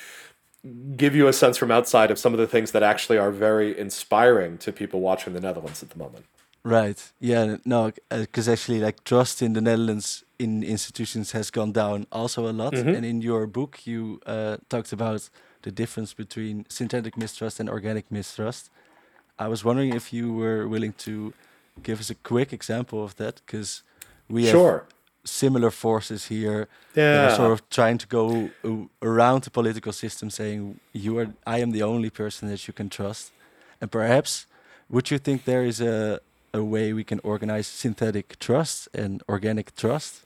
give 0.96 1.14
you 1.14 1.26
a 1.28 1.32
sense 1.32 1.56
from 1.56 1.70
outside 1.70 2.10
of 2.10 2.18
some 2.18 2.34
of 2.34 2.38
the 2.38 2.46
things 2.46 2.72
that 2.72 2.82
actually 2.82 3.18
are 3.18 3.30
very 3.30 3.78
inspiring 3.78 4.58
to 4.58 4.72
people 4.72 5.00
watching 5.00 5.32
the 5.32 5.40
Netherlands 5.40 5.82
at 5.82 5.90
the 5.90 5.98
moment. 5.98 6.26
Right. 6.62 7.12
Yeah. 7.18 7.56
No, 7.64 7.92
because 8.10 8.48
uh, 8.48 8.52
actually, 8.52 8.80
like 8.80 9.02
trust 9.04 9.40
in 9.40 9.54
the 9.54 9.62
Netherlands 9.62 10.24
in 10.38 10.62
institutions 10.62 11.32
has 11.32 11.50
gone 11.50 11.72
down 11.72 12.06
also 12.12 12.46
a 12.46 12.52
lot. 12.52 12.74
Mm 12.74 12.82
-hmm. 12.82 12.96
And 12.96 13.04
in 13.04 13.22
your 13.22 13.46
book, 13.46 13.86
you 13.86 14.18
uh, 14.26 14.56
talked 14.68 14.92
about 14.92 15.30
the 15.62 15.72
difference 15.72 16.14
between 16.14 16.64
synthetic 16.68 17.16
mistrust 17.16 17.60
and 17.60 17.68
organic 17.68 18.04
mistrust. 18.10 18.70
I 19.38 19.48
was 19.48 19.62
wondering 19.62 19.94
if 19.94 20.12
you 20.12 20.36
were 20.40 20.68
willing 20.68 20.94
to 20.96 21.32
give 21.82 22.00
us 22.00 22.10
a 22.10 22.14
quick 22.22 22.52
example 22.52 22.98
of 22.98 23.14
that, 23.14 23.42
because 23.46 23.82
we 24.28 24.42
sure. 24.46 24.72
have 24.72 24.82
similar 25.30 25.70
forces 25.70 26.26
here. 26.26 26.68
Yeah, 26.94 27.36
sort 27.36 27.52
of 27.52 27.68
trying 27.70 27.98
to 27.98 28.06
go 28.06 28.50
around 29.00 29.44
the 29.44 29.50
political 29.50 29.92
system, 29.92 30.30
saying 30.30 30.80
you 30.92 31.18
are, 31.18 31.28
I 31.46 31.60
am 31.60 31.70
the 31.70 31.82
only 31.82 32.10
person 32.10 32.48
that 32.48 32.66
you 32.66 32.74
can 32.74 32.88
trust, 32.88 33.30
and 33.80 33.90
perhaps 33.90 34.46
would 34.88 35.10
you 35.10 35.18
think 35.18 35.44
there 35.44 35.64
is 35.64 35.80
a 35.80 36.20
a 36.52 36.62
way 36.62 36.92
we 36.92 37.04
can 37.04 37.20
organize 37.22 37.66
synthetic 37.66 38.38
trust 38.38 38.88
and 38.94 39.22
organic 39.28 39.74
trust? 39.76 40.22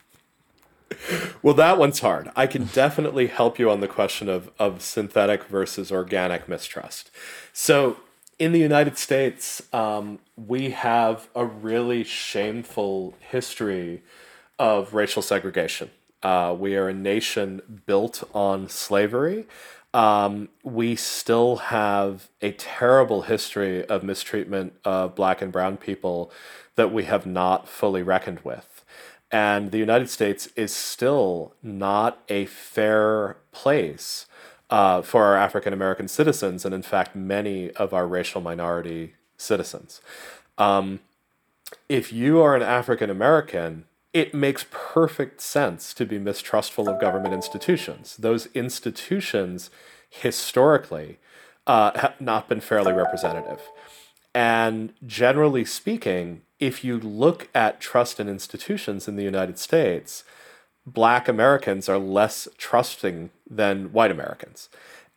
Well, 1.43 1.55
that 1.55 1.79
one's 1.79 2.01
hard. 2.01 2.31
I 2.37 2.47
can 2.47 2.65
definitely 2.67 3.27
help 3.27 3.59
you 3.59 3.71
on 3.71 3.81
the 3.81 3.89
question 3.89 4.29
of, 4.29 4.51
of 4.59 4.81
synthetic 4.83 5.45
versus 5.45 5.91
organic 5.91 6.49
mistrust. 6.49 7.11
So, 7.53 7.99
in 8.39 8.53
the 8.53 8.59
United 8.59 8.99
States, 8.99 9.63
um, 9.73 10.19
we 10.37 10.71
have 10.71 11.29
a 11.35 11.45
really 11.45 12.05
shameful 12.05 13.15
history 13.21 14.03
of 14.59 14.95
racial 14.95 15.23
segregation. 15.23 15.91
Uh, 16.23 16.55
we 16.59 16.75
are 16.77 16.89
a 16.89 16.95
nation 16.95 17.83
built 17.87 18.25
on 18.35 18.69
slavery. 18.69 19.47
Um, 19.93 20.49
we 20.63 20.97
still 20.97 21.57
have 21.57 22.29
a 22.43 22.53
terrible 22.53 23.23
history 23.23 23.85
of 23.87 24.03
mistreatment 24.03 24.75
of 24.85 25.15
black 25.15 25.41
and 25.41 25.53
brown 25.53 25.77
people 25.77 26.33
that 26.77 26.93
we 26.93 27.05
have 27.05 27.27
not 27.27 27.69
fully 27.69 28.03
reckoned 28.03 28.41
with. 28.43 28.85
And 29.31 29.71
the 29.71 29.79
United 29.79 30.11
States 30.11 30.49
is 30.57 30.75
still 30.75 31.55
not 31.63 32.23
a 32.29 32.47
fair 32.47 33.37
place 33.53 34.27
uh, 34.71 35.03
for 35.03 35.25
our 35.25 35.37
African 35.37 35.73
American 35.73 36.09
citizens, 36.09 36.65
and 36.65 36.75
in 36.75 36.83
fact, 36.83 37.15
many 37.15 37.71
of 37.73 37.93
our 37.93 38.07
racial 38.07 38.41
minority 38.41 39.15
citizens. 39.37 40.01
Um, 40.59 41.01
if 41.89 42.13
you 42.13 42.41
are 42.41 42.57
an 42.57 42.63
African 42.63 43.11
American, 43.11 43.85
it 44.15 44.33
makes 44.33 44.65
perfect 44.71 45.41
sense 45.41 45.93
to 45.93 46.07
be 46.07 46.19
mistrustful 46.21 46.89
of 46.89 47.01
government 47.01 47.35
institutions. 47.35 48.17
Those 48.17 48.47
institutions, 48.55 49.71
historically, 50.09 51.19
uh, 51.67 51.99
have 51.99 52.21
not 52.21 52.49
been 52.49 52.61
fairly 52.61 52.93
representative. 52.93 53.61
And 54.33 54.93
generally 55.05 55.65
speaking, 55.65 56.43
if 56.61 56.85
you 56.85 56.99
look 56.99 57.49
at 57.55 57.81
trust 57.81 58.21
in 58.21 58.29
institutions 58.29 59.09
in 59.09 59.17
the 59.17 59.25
United 59.25 59.59
States, 59.59 60.23
black 60.87 61.27
Americans 61.27 61.89
are 61.89 61.99
less 61.99 62.47
trusting 62.57 63.31
than 63.51 63.93
white 63.93 64.13
Americans. 64.13 64.69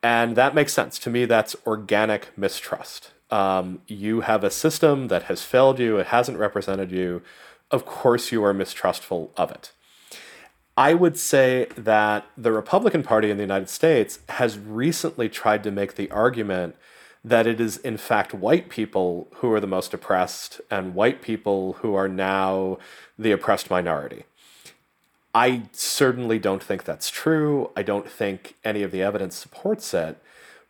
And 0.01 0.35
that 0.35 0.55
makes 0.55 0.73
sense. 0.73 0.97
To 0.99 1.09
me, 1.11 1.25
that's 1.25 1.55
organic 1.67 2.35
mistrust. 2.35 3.11
Um, 3.29 3.81
you 3.87 4.21
have 4.21 4.43
a 4.43 4.49
system 4.49 5.09
that 5.09 5.23
has 5.23 5.43
failed 5.43 5.79
you, 5.79 5.97
it 5.97 6.07
hasn't 6.07 6.39
represented 6.39 6.91
you. 6.91 7.21
Of 7.69 7.85
course, 7.85 8.31
you 8.31 8.43
are 8.43 8.53
mistrustful 8.53 9.31
of 9.35 9.51
it. 9.51 9.71
I 10.77 10.93
would 10.93 11.17
say 11.17 11.67
that 11.75 12.25
the 12.37 12.51
Republican 12.51 13.03
Party 13.03 13.31
in 13.31 13.37
the 13.37 13.43
United 13.43 13.69
States 13.69 14.19
has 14.29 14.59
recently 14.59 15.27
tried 15.27 15.63
to 15.63 15.71
make 15.71 15.95
the 15.95 16.09
argument 16.11 16.75
that 17.25 17.47
it 17.47 17.59
is, 17.59 17.77
in 17.77 17.97
fact, 17.97 18.33
white 18.33 18.69
people 18.69 19.27
who 19.35 19.51
are 19.51 19.59
the 19.59 19.67
most 19.67 19.93
oppressed 19.93 20.61
and 20.69 20.95
white 20.95 21.21
people 21.21 21.73
who 21.81 21.95
are 21.95 22.07
now 22.07 22.77
the 23.17 23.31
oppressed 23.31 23.69
minority. 23.69 24.23
I 25.33 25.63
certainly 25.71 26.39
don't 26.39 26.63
think 26.63 26.83
that's 26.83 27.09
true. 27.09 27.71
I 27.75 27.83
don't 27.83 28.09
think 28.09 28.55
any 28.63 28.81
of 28.81 28.91
the 28.91 29.01
evidence 29.01 29.35
supports 29.35 29.93
it. 29.93 30.21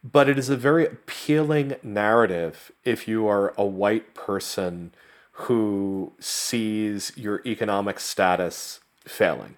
But 0.04 0.30
it 0.30 0.40
is 0.40 0.50
a 0.50 0.58
very 0.58 0.86
appealing 0.86 1.76
narrative 1.84 2.72
if 2.84 3.08
you 3.08 3.28
are 3.28 3.54
a 3.58 3.66
white 3.66 4.14
person 4.14 4.94
who 5.42 6.12
sees 6.20 7.12
your 7.16 7.42
economic 7.46 8.00
status 8.00 8.80
failing. 9.06 9.56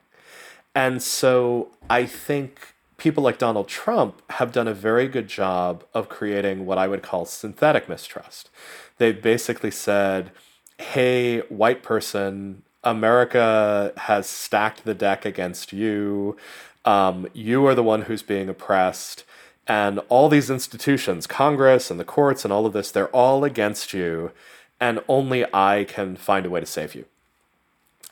And 0.76 1.02
so 1.02 1.72
I 1.90 2.06
think 2.06 2.76
people 2.98 3.24
like 3.24 3.38
Donald 3.38 3.70
Trump 3.70 4.22
have 4.32 4.52
done 4.52 4.68
a 4.68 4.74
very 4.74 5.08
good 5.08 5.30
job 5.30 5.86
of 5.94 6.10
creating 6.10 6.66
what 6.66 6.78
I 6.78 6.88
would 6.88 7.02
call 7.02 7.26
synthetic 7.26 7.88
mistrust. 7.88 8.50
They've 8.98 9.22
basically 9.22 9.72
said, 9.72 10.32
hey, 10.78 11.40
white 11.48 11.82
person, 11.82 12.64
America 12.84 13.94
has 13.98 14.28
stacked 14.28 14.84
the 14.84 14.94
deck 14.94 15.24
against 15.24 15.72
you. 15.72 16.36
Um, 16.84 17.28
you 17.34 17.66
are 17.66 17.76
the 17.76 17.84
one 17.84 18.04
who's 18.04 18.22
being 18.22 18.50
oppressed. 18.50 19.24
And 19.66 20.00
all 20.10 20.28
these 20.28 20.50
institutions, 20.50 21.26
Congress 21.26 21.90
and 21.90 22.00
the 22.00 22.06
courts 22.06 22.44
and 22.44 22.52
all 22.52 22.66
of 22.66 22.74
this, 22.74 22.92
they're 22.92 23.08
all 23.16 23.46
against 23.46 23.94
you. 23.94 24.32
And 24.80 25.02
only 25.08 25.46
I 25.54 25.86
can 25.88 26.16
find 26.16 26.46
a 26.46 26.50
way 26.50 26.60
to 26.60 26.66
save 26.66 26.96
you. 26.96 27.06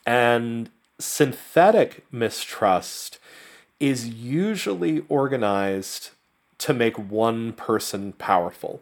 And 0.06 0.70
synthetic 1.00 2.06
mistrust 2.12 3.20
is 3.80 4.08
usually 4.08 5.04
organized 5.08 6.10
to 6.58 6.74
make 6.74 6.98
one 6.98 7.54
person 7.54 8.14
powerful. 8.14 8.82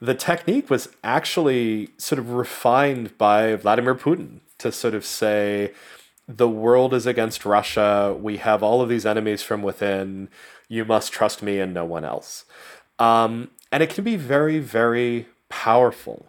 The 0.00 0.14
technique 0.14 0.68
was 0.68 0.88
actually 1.02 1.88
sort 1.96 2.18
of 2.18 2.30
refined 2.30 3.16
by 3.16 3.56
Vladimir 3.56 3.94
Putin 3.94 4.40
to 4.58 4.70
sort 4.70 4.94
of 4.94 5.04
say 5.04 5.72
the 6.28 6.48
world 6.48 6.92
is 6.92 7.06
against 7.06 7.44
Russia. 7.44 8.16
We 8.18 8.38
have 8.38 8.62
all 8.62 8.82
of 8.82 8.88
these 8.88 9.06
enemies 9.06 9.42
from 9.42 9.62
within. 9.62 10.28
You 10.68 10.84
must 10.84 11.12
trust 11.12 11.42
me 11.42 11.60
and 11.60 11.72
no 11.72 11.84
one 11.84 12.04
else. 12.04 12.44
Um, 12.98 13.50
and 13.72 13.82
it 13.82 13.90
can 13.90 14.04
be 14.04 14.16
very, 14.16 14.58
very 14.58 15.26
powerful. 15.48 16.26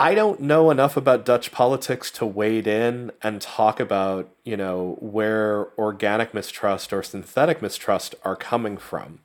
I 0.00 0.16
don't 0.16 0.40
know 0.40 0.70
enough 0.70 0.96
about 0.96 1.24
Dutch 1.24 1.52
politics 1.52 2.10
to 2.12 2.26
wade 2.26 2.66
in 2.66 3.12
and 3.22 3.40
talk 3.40 3.78
about, 3.78 4.28
you 4.44 4.56
know, 4.56 4.96
where 5.00 5.68
organic 5.78 6.34
mistrust 6.34 6.92
or 6.92 7.02
synthetic 7.02 7.62
mistrust 7.62 8.16
are 8.24 8.34
coming 8.34 8.76
from. 8.76 9.20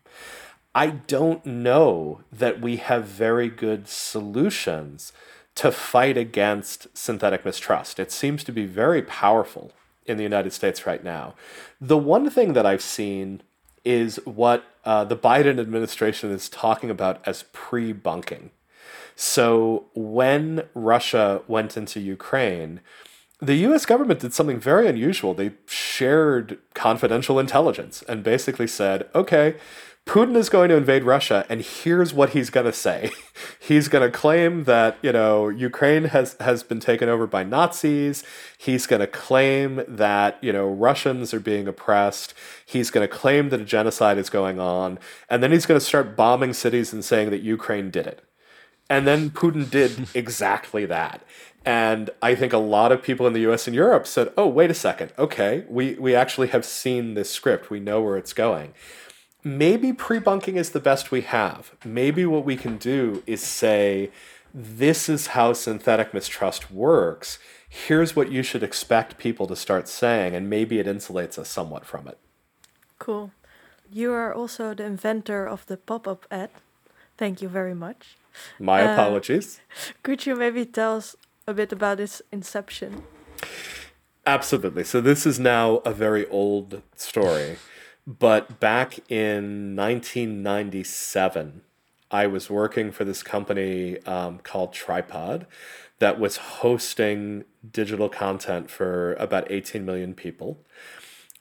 I 0.75 0.88
don't 0.88 1.43
know 1.43 2.21
that 2.32 2.62
we 2.62 2.77
have 2.77 3.05
very 3.05 3.49
good 3.49 3.88
solutions 3.88 5.12
to 5.55 5.71
fight 5.71 6.17
against 6.17 6.95
synthetic 6.95 7.43
mistrust. 7.43 7.99
It 7.99 8.12
seems 8.12 8.43
to 8.43 8.51
be 8.51 8.67
very 8.67 9.01
powerful 9.01 9.71
in 10.05 10.17
the 10.17 10.23
United 10.23 10.53
States 10.53 10.86
right 10.86 11.03
now. 11.03 11.34
The 11.82 11.97
one 11.97 12.29
thing 12.29 12.53
that 12.53 12.67
I've 12.67 12.84
seen 12.84 13.41
is 13.84 14.17
what 14.23 14.65
uh, 14.86 15.03
the 15.03 15.17
Biden 15.17 15.60
administration 15.60 16.32
is 16.32 16.47
talking 16.47 16.91
about 16.91 17.21
as 17.25 17.43
pre 17.51 17.91
bunking. 17.91 18.51
So 19.21 19.88
when 19.95 20.63
Russia 20.73 21.41
went 21.45 21.75
into 21.75 21.99
Ukraine, 21.99 22.79
the 23.41 23.55
US 23.67 23.86
government 23.86 24.21
did 24.21 24.34
something 24.34 24.62
very 24.62 24.88
unusual. 24.88 25.34
They 25.34 25.51
shared 25.65 26.58
confidential 26.73 27.38
intelligence 27.38 28.01
and 28.08 28.23
basically 28.23 28.65
said, 28.65 29.10
okay, 29.13 29.58
Putin 30.05 30.38
is 30.38 30.47
going 30.47 30.69
to 30.69 30.77
invade 30.77 31.03
Russia, 31.03 31.45
and 31.49 31.60
here's 31.62 32.13
what 32.13 32.29
he's 32.29 32.49
going 32.49 32.65
to 32.65 32.71
say. 32.71 33.12
he's 33.60 33.89
going 33.89 34.10
to 34.10 34.17
claim 34.17 34.63
that 34.63 34.97
you 35.01 35.12
know 35.12 35.49
Ukraine 35.49 36.05
has 36.05 36.38
has 36.39 36.63
been 36.63 36.79
taken 36.79 37.10
over 37.10 37.27
by 37.27 37.43
Nazis. 37.43 38.23
He's 38.58 38.88
going 38.88 39.01
to 39.01 39.08
claim 39.08 39.84
that 39.86 40.41
you 40.41 40.53
know 40.53 40.69
Russians 40.69 41.34
are 41.34 41.41
being 41.41 41.67
oppressed. 41.67 42.34
He's 42.65 42.89
going 42.89 43.05
to 43.05 43.13
claim 43.13 43.49
that 43.49 43.60
a 43.60 43.65
genocide 43.65 44.17
is 44.17 44.29
going 44.29 44.62
on, 44.62 44.97
and 45.29 45.43
then 45.43 45.51
he's 45.51 45.65
going 45.65 45.79
to 45.79 45.86
start 45.86 46.15
bombing 46.15 46.53
cities 46.53 46.93
and 46.93 47.03
saying 47.03 47.32
that 47.32 47.41
Ukraine 47.41 47.91
did 47.91 48.08
it. 48.08 48.23
And 48.89 49.06
then 49.06 49.30
Putin 49.30 49.69
did 49.69 50.08
exactly 50.13 50.86
that. 50.86 51.21
And 51.65 52.10
I 52.21 52.36
think 52.36 52.54
a 52.54 52.58
lot 52.58 52.91
of 52.91 53.04
people 53.04 53.28
in 53.28 53.34
the 53.34 53.52
US 53.52 53.67
and 53.67 53.75
Europe 53.75 54.08
said, 54.08 54.32
oh, 54.38 54.47
wait 54.47 54.71
a 54.71 54.73
second. 54.73 55.12
Okay, 55.19 55.65
we, 55.69 55.93
we 55.95 56.15
actually 56.15 56.47
have 56.47 56.65
seen 56.65 57.13
this 57.13 57.30
script. 57.30 57.69
We 57.69 57.80
know 57.80 58.02
where 58.02 58.17
it's 58.17 58.34
going 58.34 58.73
maybe 59.43 59.93
pre-bunking 59.93 60.58
is 60.58 60.71
the 60.71 60.80
best 60.80 61.12
we 61.12 61.21
have. 61.21 61.75
Maybe 61.86 62.25
what 62.25 62.45
we 62.45 62.56
can 62.56 62.78
do 62.78 63.23
is 63.25 63.41
say, 63.41 64.12
this 64.54 65.08
is 65.08 65.28
how 65.28 65.54
synthetic 65.54 66.13
mistrust 66.13 66.71
works. 66.71 67.39
Here's 67.67 68.15
what 68.15 68.32
you 68.32 68.43
should 68.43 68.63
expect 68.63 69.17
people 69.17 69.47
to 69.47 69.56
start 69.56 69.88
saying, 69.88 70.36
and 70.36 70.49
maybe 70.49 70.80
it 70.80 70.88
insulates 70.88 71.38
us 71.38 71.49
somewhat 71.49 71.86
from 71.86 72.08
it. 72.08 72.17
Cool. 72.97 73.32
You 73.91 74.12
are 74.12 74.34
also 74.34 74.73
the 74.73 74.86
inventor 74.86 75.47
of 75.47 75.65
the 75.67 75.78
pop 75.78 76.08
up 76.08 76.25
ad. 76.32 76.49
Thank 77.17 77.41
you 77.41 77.47
very 77.47 77.75
much. 77.75 78.18
My 78.60 78.82
uh, 78.82 78.94
apologies. 78.94 79.62
Could 80.04 80.26
you 80.26 80.36
maybe 80.36 80.65
tell 80.65 80.98
us 80.98 81.15
a 81.48 81.54
bit 81.54 81.72
about 81.72 82.00
its 82.00 82.22
inception? 82.32 83.04
Absolutely. 84.26 84.84
So, 84.84 85.02
this 85.02 85.26
is 85.26 85.39
now 85.39 85.78
a 85.78 85.94
very 85.94 86.28
old 86.28 86.82
story. 86.96 87.58
But 88.06 88.60
back 88.60 89.00
in 89.10 89.76
1997, 89.76 91.62
I 92.12 92.26
was 92.28 92.50
working 92.50 92.92
for 92.92 93.04
this 93.04 93.22
company 93.22 94.00
um, 94.06 94.39
called 94.39 94.74
Tripod 94.74 95.46
that 96.00 96.20
was 96.20 96.38
hosting 96.38 97.44
digital 97.72 98.10
content 98.10 98.72
for 98.72 99.13
about 99.15 99.52
18 99.52 99.86
million 99.86 100.15
people. 100.15 100.58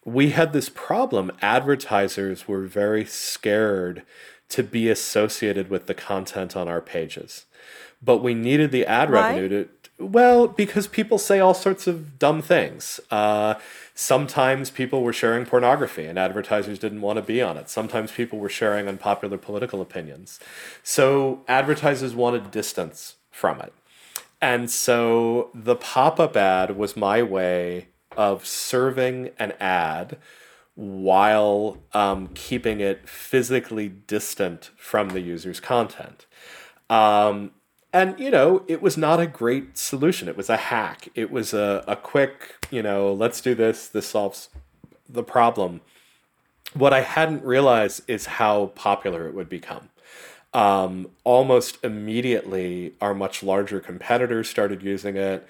We 0.04 0.30
had 0.30 0.52
this 0.52 0.68
problem. 0.68 1.30
Advertisers 1.40 2.46
were 2.46 2.66
very 2.66 3.04
scared 3.04 4.02
to 4.50 4.62
be 4.62 4.88
associated 4.88 5.70
with 5.70 5.86
the 5.86 5.94
content 5.94 6.56
on 6.56 6.68
our 6.68 6.80
pages. 6.80 7.46
But 8.02 8.18
we 8.18 8.34
needed 8.34 8.70
the 8.70 8.86
ad 8.86 9.10
Why? 9.10 9.30
revenue 9.30 9.48
to, 9.48 9.68
well, 9.98 10.46
because 10.46 10.86
people 10.86 11.18
say 11.18 11.40
all 11.40 11.54
sorts 11.54 11.86
of 11.86 12.18
dumb 12.18 12.40
things. 12.40 13.00
Uh, 13.10 13.54
sometimes 13.94 14.70
people 14.70 15.02
were 15.02 15.12
sharing 15.12 15.44
pornography 15.44 16.06
and 16.06 16.18
advertisers 16.18 16.78
didn't 16.78 17.00
want 17.00 17.16
to 17.16 17.22
be 17.22 17.42
on 17.42 17.56
it. 17.56 17.68
Sometimes 17.68 18.12
people 18.12 18.38
were 18.38 18.48
sharing 18.48 18.86
unpopular 18.86 19.36
political 19.36 19.80
opinions. 19.80 20.38
So 20.84 21.42
advertisers 21.48 22.14
wanted 22.14 22.50
distance 22.50 23.16
from 23.30 23.60
it. 23.60 23.72
And 24.40 24.70
so 24.70 25.50
the 25.52 25.74
pop 25.74 26.20
up 26.20 26.36
ad 26.36 26.76
was 26.76 26.96
my 26.96 27.22
way 27.22 27.88
of 28.16 28.46
serving 28.46 29.30
an 29.38 29.52
ad 29.58 30.16
while 30.78 31.76
um, 31.92 32.28
keeping 32.34 32.78
it 32.78 33.08
physically 33.08 33.88
distant 33.88 34.70
from 34.76 35.08
the 35.08 35.18
user's 35.18 35.58
content. 35.58 36.24
Um, 36.88 37.50
and 37.92 38.18
you 38.20 38.30
know 38.30 38.62
it 38.68 38.80
was 38.80 38.96
not 38.96 39.18
a 39.18 39.26
great 39.26 39.76
solution. 39.76 40.28
It 40.28 40.36
was 40.36 40.48
a 40.48 40.56
hack. 40.56 41.08
It 41.16 41.32
was 41.32 41.52
a, 41.52 41.82
a 41.88 41.96
quick 41.96 42.64
you 42.70 42.80
know 42.80 43.12
let's 43.12 43.40
do 43.40 43.56
this 43.56 43.88
this 43.88 44.06
solves 44.06 44.50
the 45.08 45.24
problem. 45.24 45.80
What 46.74 46.92
i 46.92 47.00
hadn't 47.00 47.42
realized 47.42 48.02
is 48.06 48.26
how 48.26 48.66
popular 48.76 49.26
it 49.26 49.34
would 49.34 49.48
become. 49.48 49.88
Um, 50.54 51.08
almost 51.24 51.78
immediately 51.82 52.94
our 53.00 53.14
much 53.14 53.42
larger 53.42 53.80
competitors 53.80 54.48
started 54.48 54.84
using 54.84 55.16
it 55.16 55.44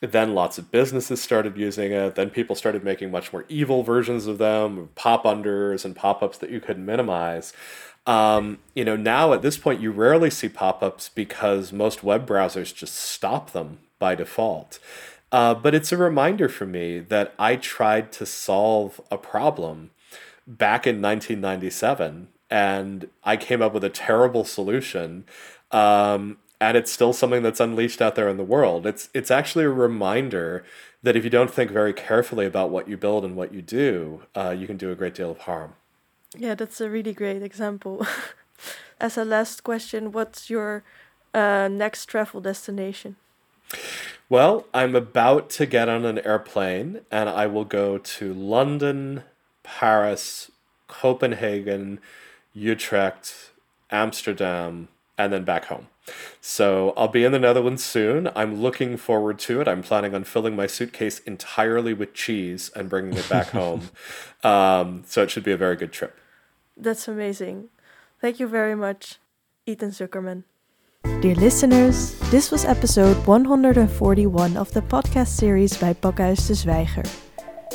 then 0.00 0.34
lots 0.34 0.58
of 0.58 0.70
businesses 0.70 1.22
started 1.22 1.56
using 1.56 1.92
it 1.92 2.14
then 2.14 2.30
people 2.30 2.54
started 2.54 2.84
making 2.84 3.10
much 3.10 3.32
more 3.32 3.44
evil 3.48 3.82
versions 3.82 4.26
of 4.26 4.38
them 4.38 4.90
pop 4.94 5.24
unders 5.24 5.84
and 5.84 5.96
pop-ups 5.96 6.38
that 6.38 6.50
you 6.50 6.60
couldn't 6.60 6.84
minimize 6.84 7.52
um, 8.06 8.58
you 8.74 8.84
know, 8.84 8.96
now 8.96 9.32
at 9.32 9.42
this 9.42 9.58
point, 9.58 9.80
you 9.80 9.90
rarely 9.90 10.30
see 10.30 10.48
pop 10.48 10.82
ups 10.82 11.08
because 11.08 11.72
most 11.72 12.04
web 12.04 12.26
browsers 12.26 12.72
just 12.72 12.94
stop 12.94 13.50
them 13.50 13.78
by 13.98 14.14
default. 14.14 14.78
Uh, 15.32 15.54
but 15.54 15.74
it's 15.74 15.90
a 15.90 15.96
reminder 15.96 16.48
for 16.48 16.66
me 16.66 17.00
that 17.00 17.34
I 17.38 17.56
tried 17.56 18.12
to 18.12 18.26
solve 18.26 19.00
a 19.10 19.18
problem 19.18 19.90
back 20.46 20.86
in 20.86 21.02
1997 21.02 22.28
and 22.48 23.08
I 23.24 23.36
came 23.36 23.60
up 23.60 23.74
with 23.74 23.82
a 23.82 23.90
terrible 23.90 24.44
solution. 24.44 25.24
Um, 25.72 26.38
and 26.60 26.76
it's 26.76 26.90
still 26.90 27.12
something 27.12 27.42
that's 27.42 27.60
unleashed 27.60 28.00
out 28.00 28.14
there 28.14 28.28
in 28.28 28.36
the 28.36 28.44
world. 28.44 28.86
It's 28.86 29.08
it's 29.14 29.30
actually 29.30 29.64
a 29.64 29.70
reminder 29.70 30.64
that 31.02 31.16
if 31.16 31.24
you 31.24 31.30
don't 31.30 31.50
think 31.50 31.70
very 31.70 31.92
carefully 31.92 32.46
about 32.46 32.70
what 32.70 32.88
you 32.88 32.96
build 32.96 33.24
and 33.24 33.36
what 33.36 33.52
you 33.52 33.62
do, 33.62 34.22
uh, 34.34 34.54
you 34.56 34.66
can 34.66 34.76
do 34.76 34.90
a 34.90 34.94
great 34.94 35.14
deal 35.14 35.30
of 35.30 35.40
harm. 35.40 35.74
Yeah, 36.36 36.54
that's 36.54 36.80
a 36.80 36.90
really 36.90 37.12
great 37.12 37.42
example. 37.42 38.06
As 39.00 39.16
a 39.16 39.24
last 39.24 39.62
question, 39.62 40.10
what's 40.10 40.48
your 40.50 40.82
uh, 41.34 41.68
next 41.70 42.06
travel 42.06 42.40
destination? 42.40 43.16
Well, 44.28 44.66
I'm 44.74 44.96
about 44.96 45.50
to 45.50 45.66
get 45.66 45.88
on 45.88 46.04
an 46.04 46.18
airplane 46.20 47.00
and 47.10 47.28
I 47.28 47.46
will 47.46 47.64
go 47.64 47.98
to 47.98 48.34
London, 48.34 49.22
Paris, 49.62 50.50
Copenhagen, 50.88 52.00
Utrecht, 52.54 53.52
Amsterdam, 53.90 54.88
and 55.18 55.32
then 55.32 55.44
back 55.44 55.66
home. 55.66 55.88
So 56.40 56.92
I'll 56.96 57.08
be 57.08 57.24
in 57.24 57.32
the 57.32 57.38
Netherlands 57.38 57.82
soon. 57.82 58.30
I'm 58.36 58.60
looking 58.60 58.96
forward 58.96 59.38
to 59.40 59.60
it. 59.60 59.68
I'm 59.68 59.82
planning 59.82 60.14
on 60.14 60.24
filling 60.24 60.54
my 60.54 60.66
suitcase 60.66 61.18
entirely 61.20 61.94
with 61.94 62.14
cheese 62.14 62.70
and 62.76 62.88
bringing 62.88 63.14
it 63.14 63.28
back 63.28 63.48
home. 63.60 63.90
Um, 64.44 65.02
so 65.06 65.22
it 65.22 65.30
should 65.30 65.44
be 65.44 65.52
a 65.52 65.56
very 65.56 65.76
good 65.76 65.92
trip. 65.92 66.16
That's 66.76 67.08
amazing. 67.08 67.68
Thank 68.20 68.38
you 68.38 68.46
very 68.46 68.74
much, 68.74 69.18
Ethan 69.66 69.90
Zuckerman. 69.90 70.44
Dear 71.20 71.34
listeners, 71.34 72.18
this 72.30 72.50
was 72.50 72.64
episode 72.64 73.16
141 73.26 74.56
of 74.56 74.70
the 74.72 74.82
podcast 74.82 75.28
series 75.28 75.76
by 75.76 75.94
Pakhuis 75.94 76.46
de 76.46 76.54
Zwijger. 76.54 77.06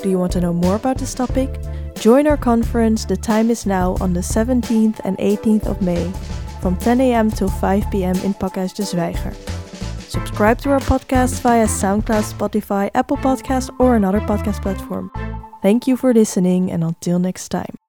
Do 0.01 0.09
you 0.09 0.17
want 0.17 0.31
to 0.33 0.41
know 0.41 0.53
more 0.53 0.75
about 0.75 0.97
this 0.97 1.13
topic? 1.13 1.49
Join 1.95 2.27
our 2.27 2.37
conference 2.37 3.05
The 3.05 3.17
Time 3.17 3.49
Is 3.49 3.65
Now 3.65 3.97
on 4.01 4.13
the 4.13 4.21
17th 4.21 4.99
and 5.03 5.17
18th 5.17 5.65
of 5.67 5.81
May 5.81 6.11
from 6.61 6.75
10 6.77 7.01
a.m. 7.01 7.29
till 7.29 7.49
5 7.49 7.89
p.m. 7.91 8.15
in 8.23 8.33
Pakhuis 8.33 8.73
de 8.73 8.83
Zwijger. 8.83 9.33
Subscribe 10.07 10.57
to 10.61 10.69
our 10.69 10.81
podcast 10.81 11.41
via 11.41 11.67
SoundCloud, 11.67 12.23
Spotify, 12.23 12.89
Apple 12.93 13.17
Podcasts, 13.17 13.69
or 13.79 13.95
another 13.95 14.21
podcast 14.21 14.61
platform. 14.61 15.09
Thank 15.61 15.87
you 15.87 15.97
for 15.97 16.13
listening, 16.13 16.71
and 16.71 16.83
until 16.83 17.19
next 17.19 17.49
time. 17.49 17.80